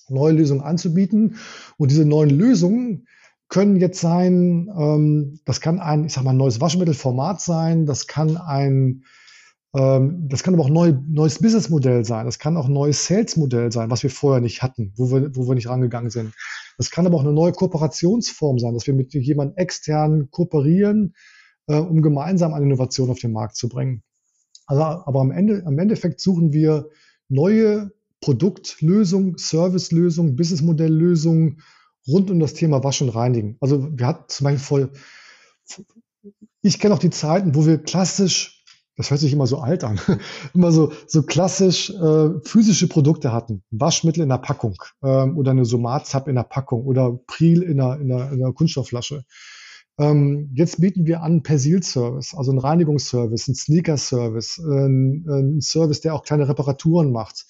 [0.08, 1.36] neue Lösungen anzubieten.
[1.76, 3.06] Und diese neuen Lösungen
[3.48, 8.36] können jetzt sein, ähm, das kann ein, ich sag mal, neues Waschmittelformat sein, das kann
[8.36, 9.04] ein
[9.74, 12.26] das kann aber auch neu, neues Businessmodell sein.
[12.26, 15.48] Das kann auch ein neues Salesmodell sein, was wir vorher nicht hatten, wo wir, wo
[15.48, 16.34] wir nicht rangegangen sind.
[16.76, 21.14] Das kann aber auch eine neue Kooperationsform sein, dass wir mit jemandem extern kooperieren,
[21.68, 24.02] äh, um gemeinsam eine Innovation auf den Markt zu bringen.
[24.66, 26.90] Also, aber am Ende, am Endeffekt suchen wir
[27.30, 31.62] neue Produktlösungen, Servicelösungen, Businessmodelllösungen
[32.06, 33.56] rund um das Thema Waschen und Reinigen.
[33.60, 34.90] Also wir hatten zum Beispiel voll,
[36.60, 38.61] ich kenne auch die Zeiten, wo wir klassisch
[38.96, 39.98] das hört sich immer so alt an,
[40.54, 43.62] immer so, so klassisch äh, physische Produkte hatten.
[43.70, 48.00] Waschmittel in der Packung ähm, oder eine Somatzap in der Packung oder Pril in einer,
[48.00, 49.24] in einer, in einer Kunststoffflasche.
[49.98, 56.14] Ähm, jetzt bieten wir an Persil-Service, also einen Reinigungsservice, einen Sneaker-Service, äh, einen Service, der
[56.14, 57.46] auch kleine Reparaturen macht.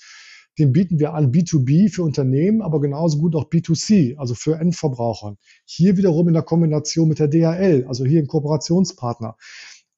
[0.59, 5.37] Den bieten wir an B2B für Unternehmen, aber genauso gut auch B2C, also für Endverbraucher.
[5.65, 9.37] Hier wiederum in der Kombination mit der DHL, also hier ein Kooperationspartner.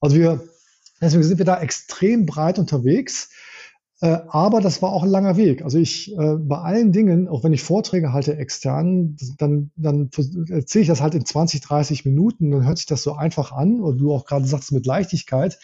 [0.00, 0.48] Also wir
[1.00, 3.30] Deswegen sind wir da extrem breit unterwegs.
[4.00, 5.62] Äh, aber das war auch ein langer Weg.
[5.62, 10.10] Also ich äh, bei allen Dingen, auch wenn ich Vorträge halte extern, dann, dann
[10.50, 13.80] erzähle ich das halt in 20, 30 Minuten, dann hört sich das so einfach an,
[13.80, 15.58] oder du auch gerade sagst mit Leichtigkeit.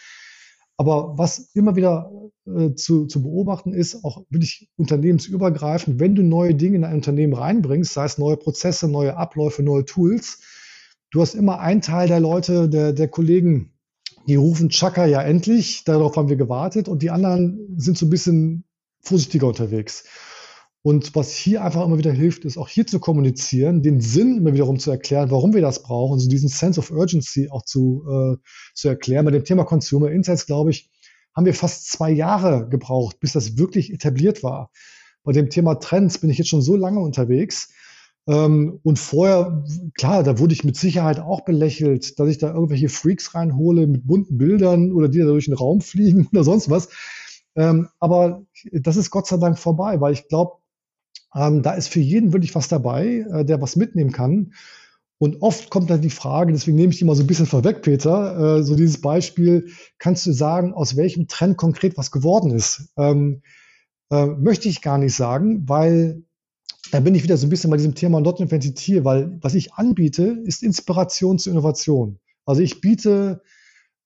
[0.77, 2.11] Aber was immer wieder
[2.47, 7.33] äh, zu, zu beobachten ist, auch wirklich unternehmensübergreifend, wenn du neue Dinge in ein Unternehmen
[7.33, 10.39] reinbringst, sei es neue Prozesse, neue Abläufe, neue Tools,
[11.11, 13.73] du hast immer einen Teil der Leute, der, der Kollegen,
[14.27, 18.09] die rufen Chaka ja endlich, darauf haben wir gewartet und die anderen sind so ein
[18.09, 18.65] bisschen
[19.01, 20.03] vorsichtiger unterwegs.
[20.83, 24.53] Und was hier einfach immer wieder hilft, ist auch hier zu kommunizieren, den Sinn immer
[24.53, 28.37] wiederum zu erklären, warum wir das brauchen, so diesen Sense of Urgency auch zu, äh,
[28.73, 29.25] zu erklären.
[29.25, 30.89] Bei dem Thema Consumer Insights, glaube ich,
[31.35, 34.71] haben wir fast zwei Jahre gebraucht, bis das wirklich etabliert war.
[35.23, 37.71] Bei dem Thema Trends bin ich jetzt schon so lange unterwegs,
[38.25, 39.63] und vorher,
[39.95, 44.05] klar, da wurde ich mit Sicherheit auch belächelt, dass ich da irgendwelche Freaks reinhole mit
[44.05, 46.89] bunten Bildern oder die da durch den Raum fliegen oder sonst was.
[47.55, 50.57] Ähm, aber das ist Gott sei Dank vorbei, weil ich glaube,
[51.35, 54.53] ähm, da ist für jeden wirklich was dabei, äh, der was mitnehmen kann.
[55.17, 57.83] Und oft kommt dann die Frage, deswegen nehme ich die mal so ein bisschen vorweg,
[57.83, 59.67] Peter, äh, so dieses Beispiel,
[59.99, 62.89] kannst du sagen, aus welchem Trend konkret was geworden ist?
[62.97, 63.41] Ähm,
[64.09, 66.23] äh, möchte ich gar nicht sagen, weil
[66.89, 69.53] da bin ich wieder so ein bisschen bei diesem Thema Not Invented Here, weil was
[69.53, 72.19] ich anbiete, ist Inspiration zu Innovation.
[72.45, 73.41] Also ich biete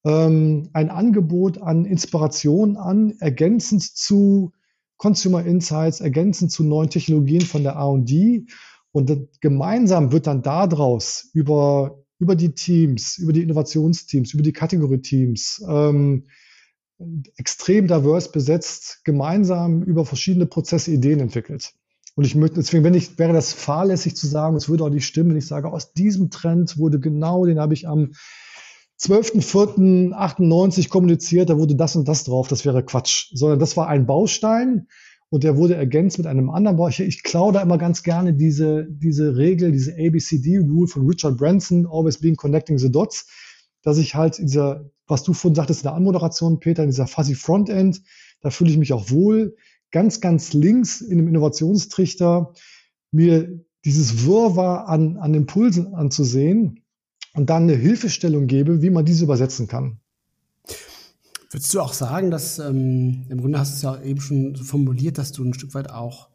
[0.04, 4.52] ähm, ein Angebot an Inspiration an, ergänzend zu
[4.98, 8.46] Consumer Insights, ergänzend zu neuen Technologien von der R&D.
[8.92, 15.66] Und gemeinsam wird dann daraus über, über die Teams, über die Innovationsteams, über die Kategorieteams,
[15.68, 16.26] ähm,
[17.36, 21.74] extrem divers besetzt, gemeinsam über verschiedene Prozesse Ideen entwickelt.
[22.16, 25.05] Und ich möchte, deswegen, wenn ich, wäre das fahrlässig zu sagen, es würde auch nicht
[25.05, 28.13] stimmen, wenn ich sage, aus diesem Trend wurde genau, den habe ich am
[28.99, 33.32] 12.04.98 kommuniziert, da wurde das und das drauf, das wäre Quatsch.
[33.34, 34.88] Sondern das war ein Baustein
[35.30, 37.07] und der wurde ergänzt mit einem anderen Baustein.
[37.07, 42.20] Ich klaue da immer ganz gerne diese, diese Regel, diese ABCD-Rule von Richard Branson, Always
[42.20, 43.28] Being Connecting the Dots,
[43.82, 47.07] dass ich halt in dieser, was du vorhin sagtest in der Anmoderation, Peter, in dieser
[47.07, 48.01] Fuzzy Frontend,
[48.39, 49.57] da fühle ich mich auch wohl.
[49.96, 52.52] Ganz, ganz links in dem Innovationstrichter
[53.12, 56.82] mir dieses Wirrwarr an, an Impulsen anzusehen
[57.34, 60.02] und dann eine Hilfestellung gebe, wie man diese übersetzen kann.
[61.50, 65.18] Würdest du auch sagen, dass ähm, im Grunde hast du es ja eben schon formuliert,
[65.18, 66.28] dass du ein Stück weit auch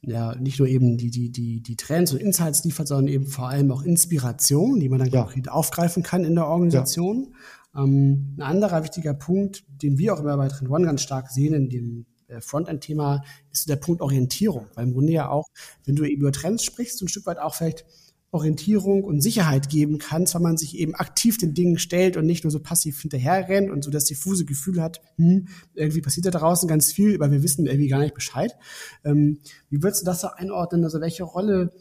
[0.00, 3.48] ja nicht nur eben die, die, die, die Trends und Insights liefert, sondern eben vor
[3.48, 5.22] allem auch Inspiration, die man dann ja.
[5.22, 7.34] konkret aufgreifen kann in der Organisation.
[7.74, 7.82] Ja.
[7.82, 11.54] Ähm, ein anderer wichtiger Punkt, den wir auch immer bei Trend One ganz stark sehen,
[11.54, 12.06] in dem
[12.40, 13.22] Frontend-Thema,
[13.52, 14.66] ist der Punkt Orientierung.
[14.74, 15.48] Weil im Grunde ja auch,
[15.84, 17.84] wenn du über Trends sprichst, ein Stück weit auch vielleicht
[18.30, 22.44] Orientierung und Sicherheit geben kannst, weil man sich eben aktiv den Dingen stellt und nicht
[22.44, 26.30] nur so passiv hinterher rennt und so das diffuse Gefühl hat, hm, irgendwie passiert da
[26.30, 28.54] draußen ganz viel, aber wir wissen irgendwie gar nicht Bescheid.
[29.02, 29.38] Ähm,
[29.70, 30.84] wie würdest du das so einordnen?
[30.84, 31.72] Also welche Rolle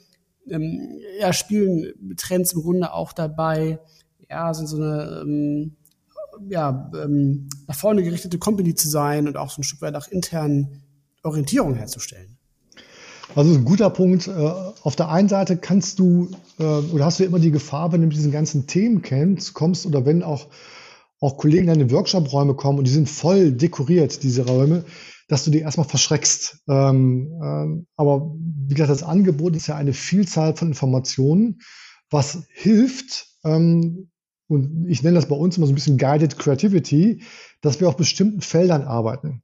[0.49, 3.79] ähm, ja, spielen Trends im Grunde auch dabei,
[4.29, 5.75] ja, sind so eine ähm,
[6.49, 10.07] ja, ähm, nach vorne gerichtete Company zu sein und auch so ein Stück weit auch
[10.07, 10.81] intern
[11.23, 12.37] Orientierung herzustellen?
[13.35, 14.27] Also ein guter Punkt.
[14.27, 16.29] Äh, auf der einen Seite kannst du
[16.59, 19.85] äh, oder hast du immer die Gefahr, wenn du mit diesen ganzen Themen kennst, kommst
[19.85, 20.47] oder wenn auch,
[21.19, 24.85] auch Kollegen in deine Workshop-Räume kommen und die sind voll dekoriert, diese Räume,
[25.27, 26.59] dass du die erstmal verschreckst.
[26.67, 28.33] Ähm, ähm, aber
[28.67, 31.59] wie gesagt, das Angebot ist ja eine Vielzahl von Informationen,
[32.09, 34.09] was hilft, ähm,
[34.47, 37.23] und ich nenne das bei uns immer so ein bisschen Guided Creativity,
[37.61, 39.41] dass wir auf bestimmten Feldern arbeiten.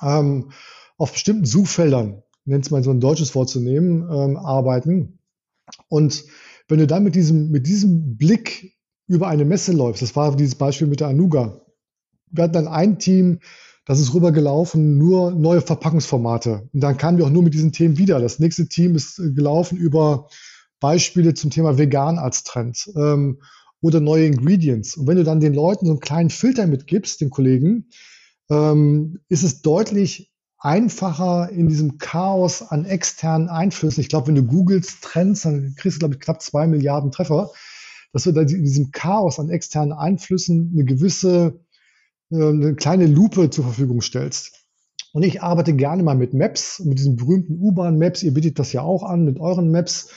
[0.00, 5.18] auf bestimmten Suchfeldern nennt es mal so ein deutsches Wort zu nehmen, ähm, arbeiten.
[5.88, 6.24] Und
[6.68, 8.74] wenn du dann mit diesem, mit diesem Blick
[9.06, 11.60] über eine Messe läufst, das war dieses Beispiel mit der Anuga.
[12.30, 13.40] Wir hatten dann ein Team,
[13.86, 16.68] das ist rübergelaufen, nur neue Verpackungsformate.
[16.72, 18.18] Und dann kamen wir auch nur mit diesen Themen wieder.
[18.20, 20.28] Das nächste Team ist äh, gelaufen über
[20.80, 23.40] Beispiele zum Thema Vegan als Trend ähm,
[23.84, 24.96] oder neue Ingredients.
[24.96, 27.90] Und wenn du dann den Leuten so einen kleinen Filter mitgibst, den Kollegen,
[28.50, 34.00] ähm, ist es deutlich einfacher in diesem Chaos an externen Einflüssen.
[34.00, 37.50] Ich glaube, wenn du googelst Trends, dann kriegst du, glaube ich, knapp zwei Milliarden Treffer,
[38.14, 41.60] dass du da in diesem Chaos an externen Einflüssen eine gewisse,
[42.30, 44.64] äh, eine kleine Lupe zur Verfügung stellst.
[45.12, 48.22] Und ich arbeite gerne mal mit Maps, mit diesen berühmten U-Bahn-Maps.
[48.22, 50.08] Ihr bietet das ja auch an, mit euren Maps,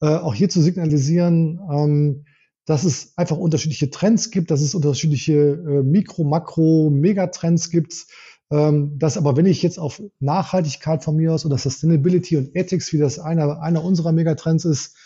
[0.00, 2.24] äh, auch hier zu signalisieren, ähm,
[2.64, 8.06] dass es einfach unterschiedliche Trends gibt, dass es unterschiedliche äh, Mikro-, Makro-, Megatrends gibt,
[8.50, 12.92] ähm, dass aber, wenn ich jetzt auf Nachhaltigkeit von mir aus oder Sustainability und Ethics,
[12.92, 14.96] wie das einer, einer unserer Megatrends ist,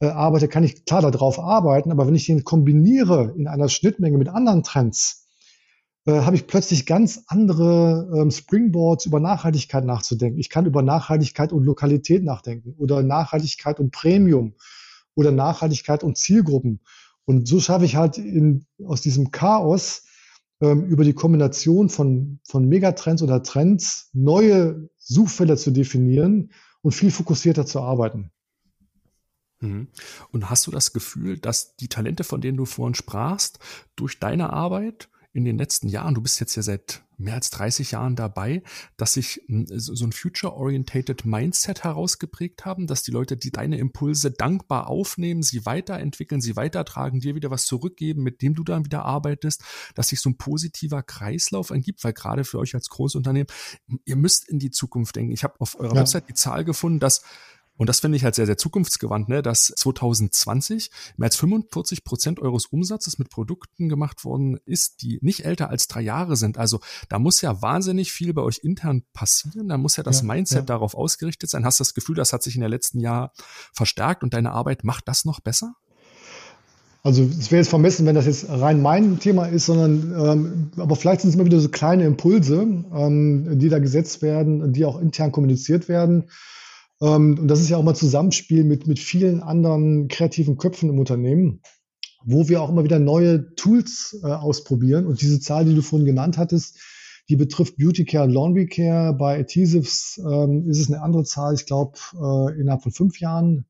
[0.00, 1.92] äh, arbeite, kann ich klar darauf arbeiten.
[1.92, 5.28] Aber wenn ich den kombiniere in einer Schnittmenge mit anderen Trends,
[6.06, 10.38] äh, habe ich plötzlich ganz andere ähm, Springboards über Nachhaltigkeit nachzudenken.
[10.38, 14.54] Ich kann über Nachhaltigkeit und Lokalität nachdenken oder Nachhaltigkeit und Premium
[15.14, 16.80] oder Nachhaltigkeit und Zielgruppen.
[17.24, 20.04] Und so schaffe ich halt in, aus diesem Chaos
[20.60, 26.52] ähm, über die Kombination von, von Megatrends oder Trends neue Suchfelder zu definieren
[26.82, 28.30] und viel fokussierter zu arbeiten.
[29.60, 29.88] Mhm.
[30.30, 33.58] Und hast du das Gefühl, dass die Talente, von denen du vorhin sprachst,
[33.96, 37.92] durch deine Arbeit in den letzten Jahren, du bist jetzt ja seit mehr als 30
[37.92, 38.62] Jahren dabei,
[38.96, 44.88] dass sich so ein future-orientated Mindset herausgeprägt haben, dass die Leute die deine Impulse dankbar
[44.88, 49.62] aufnehmen, sie weiterentwickeln, sie weitertragen, dir wieder was zurückgeben, mit dem du dann wieder arbeitest,
[49.94, 53.48] dass sich so ein positiver Kreislauf ergibt, weil gerade für euch als Großunternehmen,
[54.04, 55.32] ihr müsst in die Zukunft denken.
[55.32, 56.00] Ich habe auf eurer ja.
[56.00, 57.22] Website die Zahl gefunden, dass
[57.76, 59.42] und das finde ich halt sehr, sehr zukunftsgewandt, ne?
[59.42, 65.44] dass 2020 mehr als 45 Prozent eures Umsatzes mit Produkten gemacht worden ist, die nicht
[65.44, 66.56] älter als drei Jahre sind.
[66.56, 69.68] Also da muss ja wahnsinnig viel bei euch intern passieren.
[69.68, 70.62] Da muss ja das ja, Mindset ja.
[70.62, 71.64] darauf ausgerichtet sein.
[71.64, 73.30] Hast du das Gefühl, das hat sich in den letzten Jahren
[73.72, 75.74] verstärkt und deine Arbeit macht das noch besser?
[77.02, 80.96] Also es wäre jetzt vermessen, wenn das jetzt rein mein Thema ist, sondern ähm, aber
[80.96, 84.98] vielleicht sind es immer wieder so kleine Impulse, ähm, die da gesetzt werden, die auch
[84.98, 86.30] intern kommuniziert werden.
[87.04, 90.98] Ähm, und das ist ja auch mal Zusammenspiel mit, mit vielen anderen kreativen Köpfen im
[90.98, 91.60] Unternehmen.
[92.26, 95.06] wo wir auch immer wieder neue Tools äh, ausprobieren.
[95.06, 96.78] Und diese Zahl, die du vorhin genannt hattest,
[97.28, 99.12] die betrifft Beauty Care und Laundry Care.
[99.12, 101.54] Bei Adhesives ähm, ist es eine andere Zahl.
[101.54, 103.66] Ich glaube, äh, innerhalb von fünf Jahren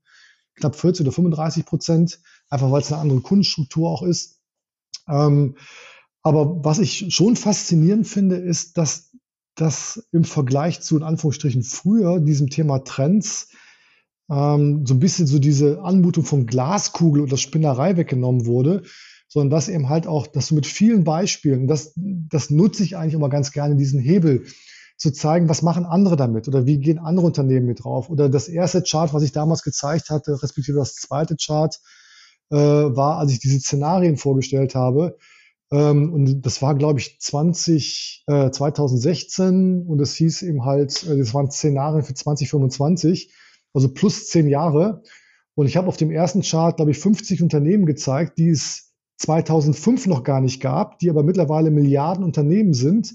[0.55, 4.41] knapp 40 oder 35 Prozent, einfach weil es eine andere Kundenstruktur auch ist.
[5.09, 5.57] Ähm,
[6.23, 9.11] aber was ich schon faszinierend finde, ist, dass
[9.55, 13.51] das im Vergleich zu, in Anführungsstrichen, früher diesem Thema Trends
[14.31, 18.83] ähm, so ein bisschen so diese Anmutung von Glaskugel oder Spinnerei weggenommen wurde,
[19.29, 23.15] sondern dass eben halt auch, dass du mit vielen Beispielen, das, das nutze ich eigentlich
[23.15, 24.45] immer ganz gerne, diesen Hebel,
[24.97, 28.11] zu zeigen, was machen andere damit oder wie gehen andere Unternehmen mit drauf.
[28.11, 31.79] Oder das erste Chart, was ich damals gezeigt hatte, respektive das zweite Chart,
[32.51, 35.17] äh, war, als ich diese Szenarien vorgestellt habe.
[35.71, 41.17] Ähm, und das war, glaube ich, 20, äh, 2016 und es hieß eben halt, äh,
[41.19, 43.33] das waren Szenarien für 2025,
[43.73, 45.03] also plus zehn Jahre.
[45.55, 50.07] Und ich habe auf dem ersten Chart, glaube ich, 50 Unternehmen gezeigt, die es 2005
[50.07, 53.15] noch gar nicht gab, die aber mittlerweile Milliarden Unternehmen sind,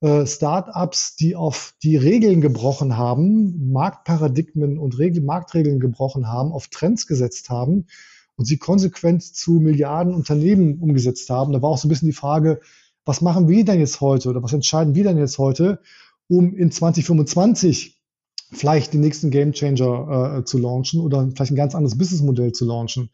[0.00, 6.68] äh, Startups, die auf die Regeln gebrochen haben, Marktparadigmen und Regel, Marktregeln gebrochen haben, auf
[6.68, 7.86] Trends gesetzt haben
[8.38, 11.52] und sie konsequent zu Milliarden Unternehmen umgesetzt haben.
[11.52, 12.60] Da war auch so ein bisschen die Frage,
[13.04, 15.80] was machen wir denn jetzt heute oder was entscheiden wir denn jetzt heute,
[16.28, 18.00] um in 2025
[18.52, 22.64] vielleicht den nächsten Game Changer äh, zu launchen oder vielleicht ein ganz anderes Businessmodell zu
[22.64, 23.10] launchen.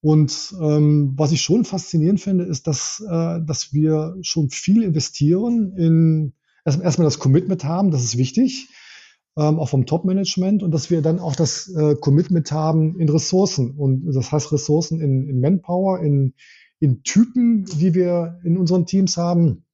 [0.00, 5.76] Und ähm, was ich schon faszinierend finde, ist, dass, äh, dass wir schon viel investieren
[5.76, 6.32] in
[6.64, 8.68] erstmal erst das Commitment haben, das ist wichtig,
[9.36, 13.70] ähm, auch vom Top-Management, und dass wir dann auch das äh, Commitment haben in Ressourcen.
[13.72, 16.34] Und das heißt Ressourcen in, in Manpower, in,
[16.80, 19.64] in Typen, die wir in unseren Teams haben,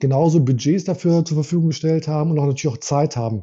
[0.00, 3.42] genauso Budgets dafür zur Verfügung gestellt haben und auch natürlich auch Zeit haben.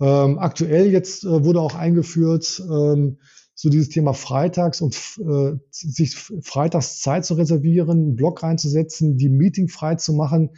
[0.00, 3.18] Ähm, aktuell jetzt äh, wurde auch eingeführt, ähm,
[3.54, 9.30] so dieses Thema Freitags und äh, sich freitags Zeit zu reservieren, einen Blog reinzusetzen, die
[9.30, 10.50] Meeting frei zu machen,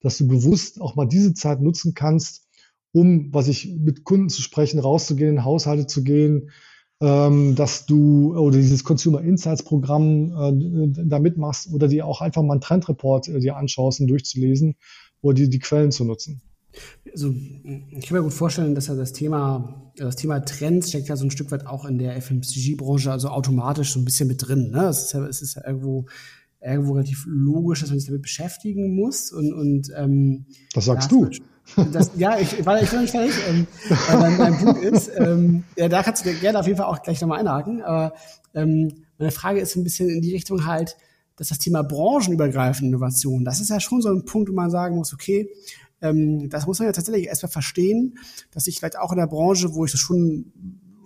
[0.00, 2.45] dass du bewusst auch mal diese Zeit nutzen kannst,
[2.96, 6.50] um, was ich mit Kunden zu sprechen, rauszugehen, in Haushalte zu gehen,
[7.02, 12.42] ähm, dass du oder dieses Consumer Insights Programm äh, da mitmachst oder dir auch einfach
[12.42, 14.76] mal einen Trendreport äh, dir anschaust und durchzulesen
[15.20, 16.40] oder die, die Quellen zu nutzen.
[17.12, 21.16] Also, ich kann mir gut vorstellen, dass ja das Thema, das Thema Trends steckt ja
[21.16, 24.70] so ein Stück weit auch in der FMCG-Branche, also automatisch so ein bisschen mit drin.
[24.70, 24.86] Ne?
[24.86, 26.06] Es ist ja, es ist ja irgendwo,
[26.62, 29.32] irgendwo relativ logisch, dass man sich damit beschäftigen muss.
[29.32, 31.28] Und, und ähm, das sagst du.
[31.92, 33.34] Das, ja, ich, war, ich bin nicht fertig.
[33.48, 36.86] Ähm, äh, mein, mein Punkt ist, ähm, ja, da kannst du gerne auf jeden Fall
[36.86, 37.82] auch gleich nochmal einhaken.
[37.82, 38.14] Aber
[38.54, 40.96] ähm, meine Frage ist ein bisschen in die Richtung halt,
[41.36, 44.96] dass das Thema branchenübergreifende Innovation, das ist ja schon so ein Punkt, wo man sagen
[44.96, 45.50] muss, okay,
[46.00, 48.18] ähm, das muss man ja tatsächlich erstmal verstehen,
[48.52, 50.52] dass ich vielleicht auch in der Branche, wo ich das schon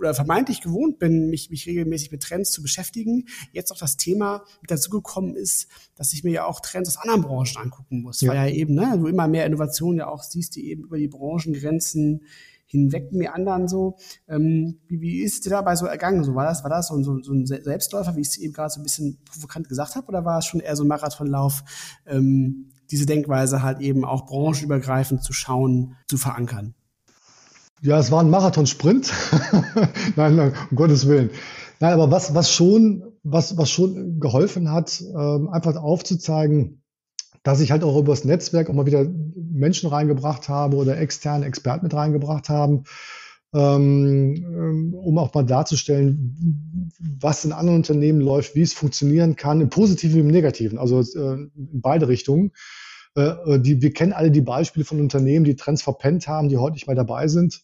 [0.01, 4.45] oder vermeintlich gewohnt bin, mich, mich regelmäßig mit Trends zu beschäftigen, jetzt auch das Thema
[4.61, 8.21] mit dazu gekommen ist, dass ich mir ja auch Trends aus anderen Branchen angucken muss.
[8.21, 8.31] Ja.
[8.31, 11.09] Weil ja eben, ne, du immer mehr Innovationen ja auch siehst, die eben über die
[11.09, 12.23] Branchengrenzen
[12.71, 13.97] hinweg meandern so.
[14.29, 16.25] Ähm, wie, wie ist dir dabei so ergangen?
[16.25, 18.71] So, war das, war das so, so, so ein Selbstläufer, wie ich es eben gerade
[18.71, 21.65] so ein bisschen provokant gesagt habe, oder war es schon eher so ein Marathonlauf,
[22.07, 26.75] ähm, diese Denkweise halt eben auch branchenübergreifend zu schauen, zu verankern?
[27.83, 29.11] Ja, es war ein Marathonsprint.
[30.17, 31.31] nein, nein, um Gottes Willen.
[31.81, 36.83] Nein, aber was, was schon, was, was schon geholfen hat, ähm, einfach aufzuzeigen,
[37.43, 41.47] dass ich halt auch über das Netzwerk auch mal wieder Menschen reingebracht habe oder externe
[41.47, 42.85] Experten mit reingebracht haben,
[43.55, 49.63] ähm, ähm, um auch mal darzustellen, was in anderen Unternehmen läuft, wie es funktionieren kann,
[49.63, 52.53] im Positiven wie im Negativen, also äh, in beide Richtungen.
[53.15, 56.75] Äh, die, wir kennen alle die Beispiele von Unternehmen, die Trends verpennt haben, die heute
[56.75, 57.63] nicht mehr dabei sind.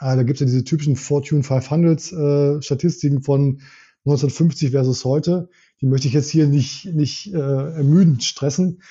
[0.00, 3.60] Äh, da gibt es ja diese typischen Fortune 500 äh, Statistiken von
[4.04, 5.48] 1950 versus heute.
[5.80, 8.82] Die möchte ich jetzt hier nicht, nicht äh, ermüdend stressen.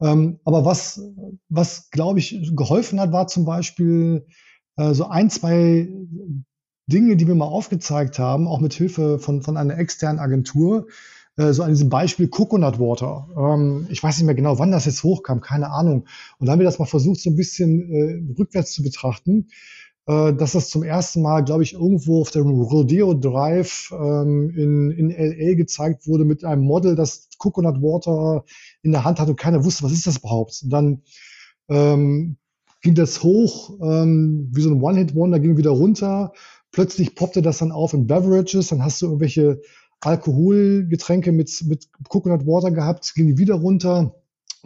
[0.00, 1.00] Ähm, aber was,
[1.48, 4.26] was glaube ich, geholfen hat, war zum Beispiel
[4.76, 5.88] äh, so ein, zwei
[6.86, 10.86] Dinge, die wir mal aufgezeigt haben, auch mit Hilfe von, von einer externen Agentur,
[11.36, 13.28] äh, so an diesem Beispiel Coconut Water.
[13.36, 16.06] Ähm, ich weiß nicht mehr genau, wann das jetzt hochkam, keine Ahnung.
[16.38, 19.48] Und dann haben wir das mal versucht, so ein bisschen äh, rückwärts zu betrachten.
[20.06, 24.90] Äh, dass das zum ersten Mal, glaube ich, irgendwo auf dem Rodeo Drive ähm, in,
[24.92, 28.44] in LA gezeigt wurde mit einem Model, das Coconut Water
[28.82, 30.60] in der Hand hat und keiner wusste, was ist das überhaupt.
[30.62, 31.02] Und dann
[31.68, 32.36] ähm,
[32.82, 36.32] ging das hoch, ähm, wie so ein One-Hit-Wonder, ging wieder runter.
[36.70, 39.60] Plötzlich poppte das dann auf in Beverages, dann hast du irgendwelche
[40.02, 44.14] Alkoholgetränke mit, mit Coconut Water gehabt, ging wieder runter.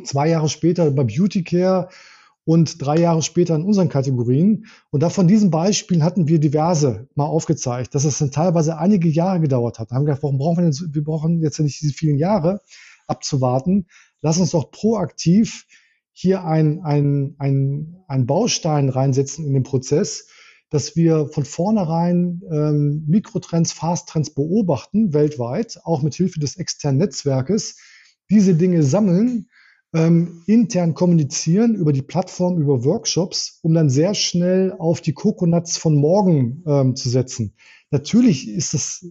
[0.05, 1.89] Zwei Jahre später bei Beauty Care
[2.45, 4.67] und drei Jahre später in unseren Kategorien.
[4.91, 9.09] Und da von diesen Beispielen hatten wir diverse mal aufgezeigt, dass es dann teilweise einige
[9.09, 9.91] Jahre gedauert hat.
[9.91, 12.61] Da haben wir gedacht, warum brauchen wir denn, wir brauchen jetzt nicht diese vielen Jahre
[13.07, 13.87] abzuwarten.
[14.23, 15.67] Lass uns doch proaktiv
[16.13, 20.29] hier ein, ein, ein, ein Baustein reinsetzen in den Prozess,
[20.71, 27.77] dass wir von vornherein ähm, Mikrotrends, Fasttrends beobachten, weltweit, auch mit Hilfe des externen Netzwerkes,
[28.31, 29.49] diese Dinge sammeln,
[29.93, 35.77] ähm, intern kommunizieren über die Plattform, über Workshops, um dann sehr schnell auf die Coconuts
[35.77, 37.55] von morgen ähm, zu setzen.
[37.91, 39.05] Natürlich ist das,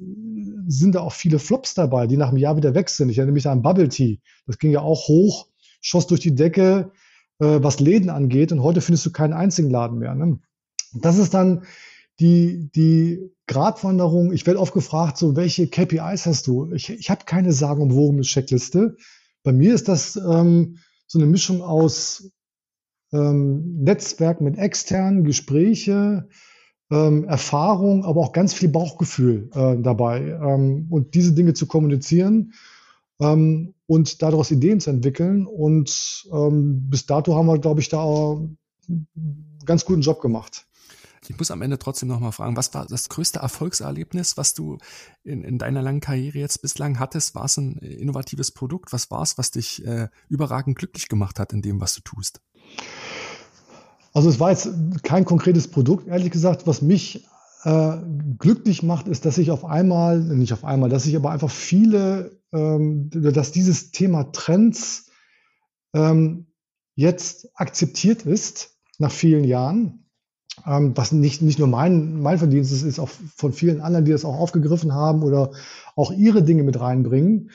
[0.68, 3.10] sind da auch viele Flops dabei, die nach einem Jahr wieder weg sind.
[3.10, 4.22] Ich erinnere mich an Bubble Tea.
[4.48, 5.48] Das ging ja auch hoch,
[5.82, 6.92] schoss durch die Decke,
[7.40, 8.54] äh, was Läden angeht.
[8.54, 10.16] Und heute findest du keinen einzigen Laden mehr.
[10.16, 10.40] Ne?
[10.94, 11.64] Das ist dann
[12.22, 14.32] die, die Gratwanderung.
[14.32, 16.72] Ich werde oft gefragt, so welche KPIs hast du?
[16.72, 18.96] Ich, ich habe keine sagenumwogene Checkliste.
[19.44, 20.78] Bei mir ist das ähm,
[21.08, 22.32] so eine Mischung aus
[23.12, 26.28] ähm, Netzwerk mit externen, Gespräche,
[26.92, 30.22] ähm, Erfahrung, aber auch ganz viel Bauchgefühl äh, dabei.
[30.22, 32.54] Ähm, und diese Dinge zu kommunizieren
[33.20, 35.46] ähm, und daraus Ideen zu entwickeln.
[35.46, 38.58] Und ähm, bis dato haben wir, glaube ich, da einen
[39.66, 40.69] ganz guten Job gemacht.
[41.30, 44.80] Ich muss am Ende trotzdem nochmal fragen, was war das größte Erfolgserlebnis, was du
[45.24, 47.36] in, in deiner langen Karriere jetzt bislang hattest?
[47.36, 48.92] War es ein innovatives Produkt?
[48.94, 52.42] Was war es, was dich äh, überragend glücklich gemacht hat in dem, was du tust?
[54.12, 54.70] Also es war jetzt
[55.04, 56.66] kein konkretes Produkt, ehrlich gesagt.
[56.66, 57.28] Was mich
[57.64, 57.98] äh,
[58.40, 62.42] glücklich macht, ist, dass ich auf einmal, nicht auf einmal, dass ich aber einfach viele,
[62.52, 65.12] ähm, dass dieses Thema Trends
[65.94, 66.48] ähm,
[66.96, 70.09] jetzt akzeptiert ist nach vielen Jahren.
[70.66, 74.12] Ähm, was nicht, nicht nur mein, mein Verdienst ist, ist auch von vielen anderen, die
[74.12, 75.52] das auch aufgegriffen haben oder
[75.96, 77.52] auch ihre Dinge mit reinbringen.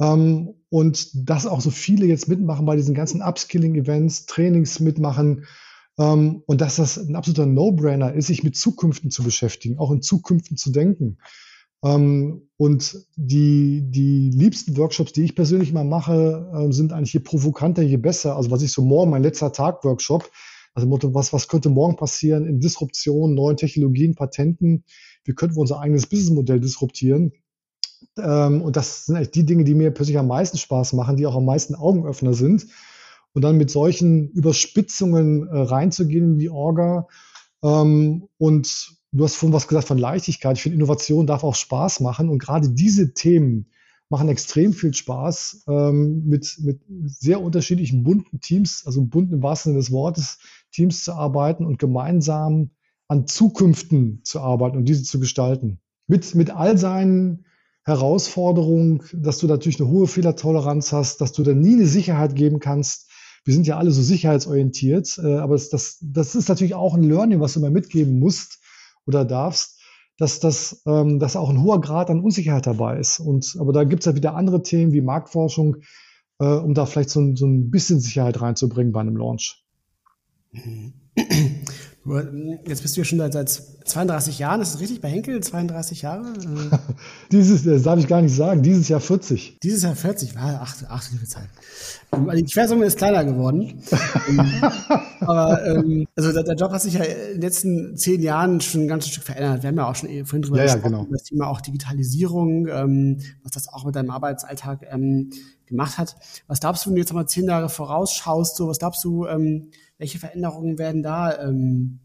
[0.00, 5.44] Ähm, und dass auch so viele jetzt mitmachen bei diesen ganzen Upskilling-Events, Trainings mitmachen,
[5.98, 10.02] ähm, und dass das ein absoluter No-Brainer ist, sich mit Zukünften zu beschäftigen, auch in
[10.02, 11.18] Zukünften zu denken.
[11.82, 17.20] Ähm, und die, die liebsten Workshops, die ich persönlich mal mache, äh, sind eigentlich je
[17.20, 18.36] provokanter, je besser.
[18.36, 20.30] Also was ich so morgen, mein letzter Tag-Workshop,
[20.76, 24.84] also was, was könnte morgen passieren in Disruption, neuen Technologien, Patenten?
[25.24, 27.32] Wie könnten wir unser eigenes Businessmodell disruptieren?
[28.18, 31.26] Ähm, und das sind eigentlich die Dinge, die mir persönlich am meisten Spaß machen, die
[31.26, 32.66] auch am meisten Augenöffner sind
[33.32, 37.08] und dann mit solchen Überspitzungen äh, reinzugehen in die Orga.
[37.64, 40.58] Ähm, und du hast vorhin was gesagt von Leichtigkeit.
[40.58, 42.28] Ich finde, Innovation darf auch Spaß machen.
[42.28, 43.70] Und gerade diese Themen
[44.08, 49.72] machen extrem viel Spaß ähm, mit, mit sehr unterschiedlichen bunten Teams, also bunten im wahrsten
[49.72, 50.38] Sinne des Wortes,
[50.72, 52.70] Teams zu arbeiten und gemeinsam
[53.08, 55.80] an Zukünften zu arbeiten und diese zu gestalten.
[56.06, 57.46] Mit, mit all seinen
[57.84, 62.60] Herausforderungen, dass du natürlich eine hohe Fehlertoleranz hast, dass du da nie eine Sicherheit geben
[62.60, 63.10] kannst,
[63.44, 67.04] wir sind ja alle so sicherheitsorientiert, äh, aber das, das, das ist natürlich auch ein
[67.04, 68.58] Learning, was du mal mitgeben musst
[69.06, 69.75] oder darfst,
[70.18, 73.20] dass das ähm, dass auch ein hoher Grad an Unsicherheit dabei ist.
[73.20, 75.76] Und aber da gibt es ja wieder andere Themen wie Marktforschung,
[76.38, 79.64] äh, um da vielleicht so, so ein bisschen Sicherheit reinzubringen bei einem Launch.
[82.66, 85.42] Jetzt bist du ja schon seit, seit 32 Jahren, ist das richtig bei Henkel?
[85.42, 86.32] 32 Jahre?
[87.32, 89.58] Dieses, das darf ich gar nicht sagen, dieses Jahr 40.
[89.60, 91.48] Dieses Jahr 40, war ach, ach, liebe Zeit.
[92.12, 93.82] Ähm, also die Quersumme ist kleiner geworden.
[95.20, 98.82] aber ähm, also der, der, Job hat sich ja in den letzten zehn Jahren schon
[98.82, 99.62] ein ganzes Stück verändert.
[99.62, 101.04] Wir haben ja auch schon vorhin drüber ja, gesprochen, ja, genau.
[101.06, 105.30] über das Thema auch Digitalisierung, ähm, was das auch mit deinem Arbeitsalltag ähm,
[105.66, 106.14] gemacht hat.
[106.46, 109.70] Was glaubst du, wenn du jetzt mal zehn Jahre vorausschaust, so was glaubst du, ähm,
[109.98, 112.00] welche Veränderungen werden da ähm,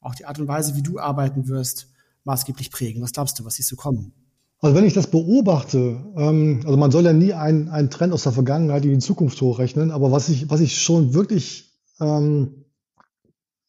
[0.00, 1.88] auch die Art und Weise, wie du arbeiten wirst,
[2.24, 3.02] maßgeblich prägen?
[3.02, 4.12] Was glaubst du, was siehst du kommen?
[4.60, 8.22] Also wenn ich das beobachte, ähm, also man soll ja nie einen, einen Trend aus
[8.22, 12.64] der Vergangenheit in die Zukunft hochrechnen, aber was ich, was ich schon wirklich ähm,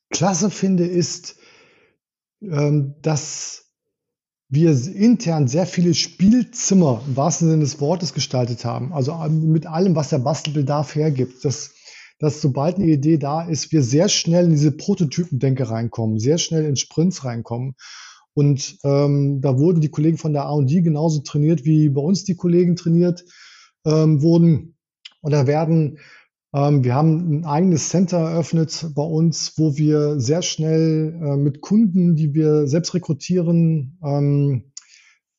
[0.09, 1.35] klasse finde, ist,
[2.41, 3.65] ähm, dass
[4.49, 8.93] wir intern sehr viele Spielzimmer im wahrsten Sinne des Wortes gestaltet haben.
[8.93, 11.43] Also ähm, mit allem, was der Bastelbedarf hergibt.
[11.43, 11.71] Das
[12.19, 16.65] dass sobald eine Idee da ist, wir sehr schnell in diese Prototypendenke reinkommen, sehr schnell
[16.65, 17.75] in Sprints reinkommen.
[18.33, 22.35] Und ähm, da wurden die Kollegen von der A&D genauso trainiert, wie bei uns die
[22.35, 23.25] Kollegen trainiert
[23.85, 24.75] ähm, wurden.
[25.23, 25.97] Da werden,
[26.53, 31.61] ähm, wir haben ein eigenes Center eröffnet bei uns, wo wir sehr schnell äh, mit
[31.61, 34.71] Kunden, die wir selbst rekrutieren, ähm,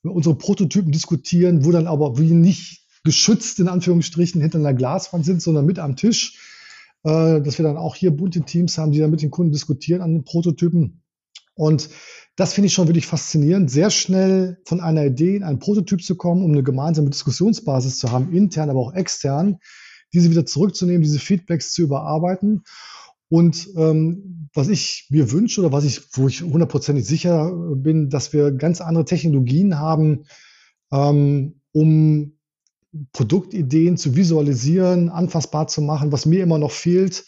[0.03, 5.41] unsere Prototypen diskutieren, wo dann aber wir nicht geschützt in Anführungsstrichen hinter einer Glaswand sind,
[5.41, 6.58] sondern mit am Tisch
[7.05, 10.03] äh, dass wir dann auch hier bunte Teams haben, die dann mit den Kunden diskutieren
[10.03, 11.03] an den Prototypen.
[11.55, 11.91] Und
[12.37, 16.15] das finde ich schon wirklich faszinierend, sehr schnell von einer Idee in einen Prototyp zu
[16.15, 19.59] kommen, um eine gemeinsame Diskussionsbasis zu haben, intern, aber auch extern,
[20.15, 22.63] diese wieder zurückzunehmen, diese Feedbacks zu überarbeiten.
[23.29, 28.33] Und ähm, was ich mir wünsche oder was ich, wo ich hundertprozentig sicher bin, dass
[28.33, 30.25] wir ganz andere Technologien haben,
[30.93, 32.38] ähm, um
[33.13, 36.13] Produktideen zu visualisieren, anfassbar zu machen.
[36.13, 37.25] Was mir immer noch fehlt,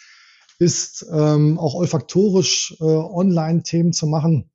[0.58, 4.50] ist ähm, auch olfaktorisch äh, Online-Themen zu machen.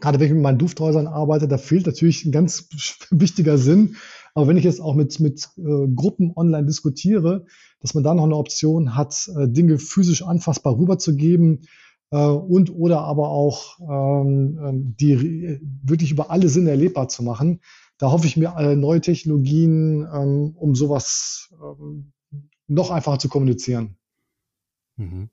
[0.00, 2.68] Gerade wenn ich mit meinen Dufthäusern arbeite, da fehlt natürlich ein ganz
[3.10, 3.96] wichtiger Sinn.
[4.34, 7.46] Aber wenn ich jetzt auch mit, mit äh, Gruppen online diskutiere,
[7.80, 11.62] dass man da noch eine Option hat, äh, Dinge physisch anfassbar rüberzugeben
[12.10, 17.60] äh, und oder aber auch ähm, ähm die wirklich über alle Sinne erlebbar zu machen,
[18.00, 22.12] da hoffe ich mir äh, neue Technologien, ähm, um sowas ähm,
[22.66, 23.98] noch einfacher zu kommunizieren.
[24.96, 25.28] Mhm.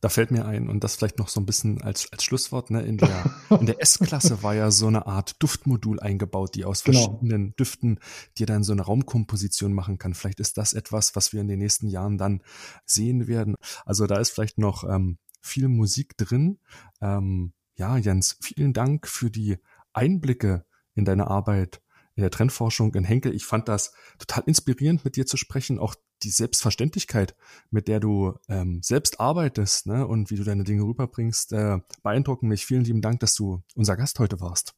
[0.00, 2.80] Da fällt mir ein, und das vielleicht noch so ein bisschen als, als Schlusswort, ne,
[2.80, 7.04] in der, in der S-Klasse war ja so eine Art Duftmodul eingebaut, die aus genau.
[7.04, 7.54] verschiedenen.
[7.56, 7.98] Düften
[8.38, 10.14] dir dann so eine Raumkomposition machen kann.
[10.14, 12.42] Vielleicht ist das etwas, was wir in den nächsten Jahren dann
[12.86, 13.56] sehen werden.
[13.84, 16.60] Also da ist vielleicht noch ähm, viel Musik drin.
[17.02, 19.58] Ähm, ja, Jens, vielen Dank für die
[19.92, 21.82] Einblicke in deine Arbeit
[22.20, 23.34] in der Trendforschung in Henkel.
[23.34, 27.34] Ich fand das total inspirierend, mit dir zu sprechen, auch die Selbstverständlichkeit,
[27.70, 32.48] mit der du ähm, selbst arbeitest ne, und wie du deine Dinge rüberbringst, äh, beeindrucken
[32.48, 32.66] mich.
[32.66, 34.74] Vielen lieben Dank, dass du unser Gast heute warst.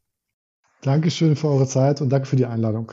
[0.83, 2.93] Dankeschön für eure Zeit und danke für die Einladung.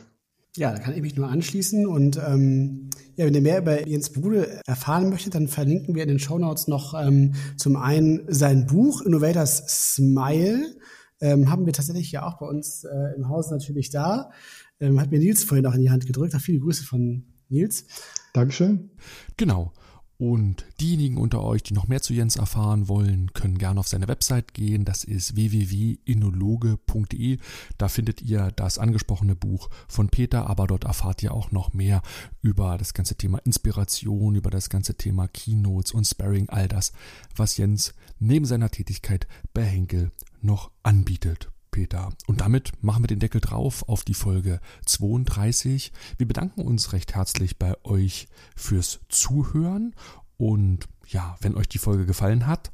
[0.56, 1.86] Ja, da kann ich mich nur anschließen.
[1.86, 6.10] Und ähm, ja, wenn ihr mehr über Jens Bude erfahren möchtet, dann verlinken wir in
[6.10, 10.76] den Show Notes noch ähm, zum einen sein Buch Innovators Smile.
[11.22, 14.32] Ähm, haben wir tatsächlich ja auch bei uns äh, im Haus natürlich da.
[14.80, 16.36] Ähm, hat mir Nils vorhin auch in die Hand gedrückt.
[16.36, 17.86] Auch viele Grüße von Nils.
[18.34, 18.92] Dankeschön.
[19.38, 19.74] Genau.
[20.22, 24.10] Und diejenigen unter euch, die noch mehr zu Jens erfahren wollen, können gerne auf seine
[24.10, 24.84] Website gehen.
[24.84, 27.38] Das ist www.inologe.de.
[27.78, 32.02] Da findet ihr das angesprochene Buch von Peter, aber dort erfahrt ihr auch noch mehr
[32.42, 36.92] über das ganze Thema Inspiration, über das ganze Thema Keynotes und Sparring, all das,
[37.34, 40.12] was Jens neben seiner Tätigkeit bei Henkel
[40.42, 41.52] noch anbietet.
[41.72, 42.10] Peter.
[42.28, 45.92] Und damit machen wir den Deckel drauf auf die Folge 32.
[46.18, 49.96] Wir bedanken uns recht herzlich bei euch fürs Zuhören
[50.38, 52.72] und ja, wenn euch die Folge gefallen hat,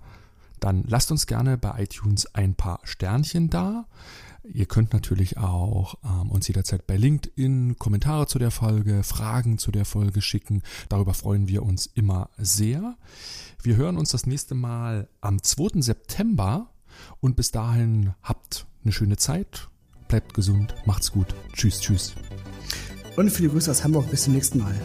[0.60, 3.88] dann lasst uns gerne bei iTunes ein paar Sternchen da.
[4.44, 9.72] Ihr könnt natürlich auch ähm, uns jederzeit bei LinkedIn Kommentare zu der Folge, Fragen zu
[9.72, 10.62] der Folge schicken.
[10.88, 12.98] Darüber freuen wir uns immer sehr.
[13.64, 15.82] Wir hören uns das nächste Mal am 2.
[15.82, 16.70] September
[17.20, 19.70] und bis dahin habt eine schöne Zeit,
[20.08, 21.34] bleibt gesund, macht's gut.
[21.54, 22.16] Tschüss, tschüss.
[23.16, 24.76] Und viele Grüße aus Hamburg, bis zum nächsten Mal.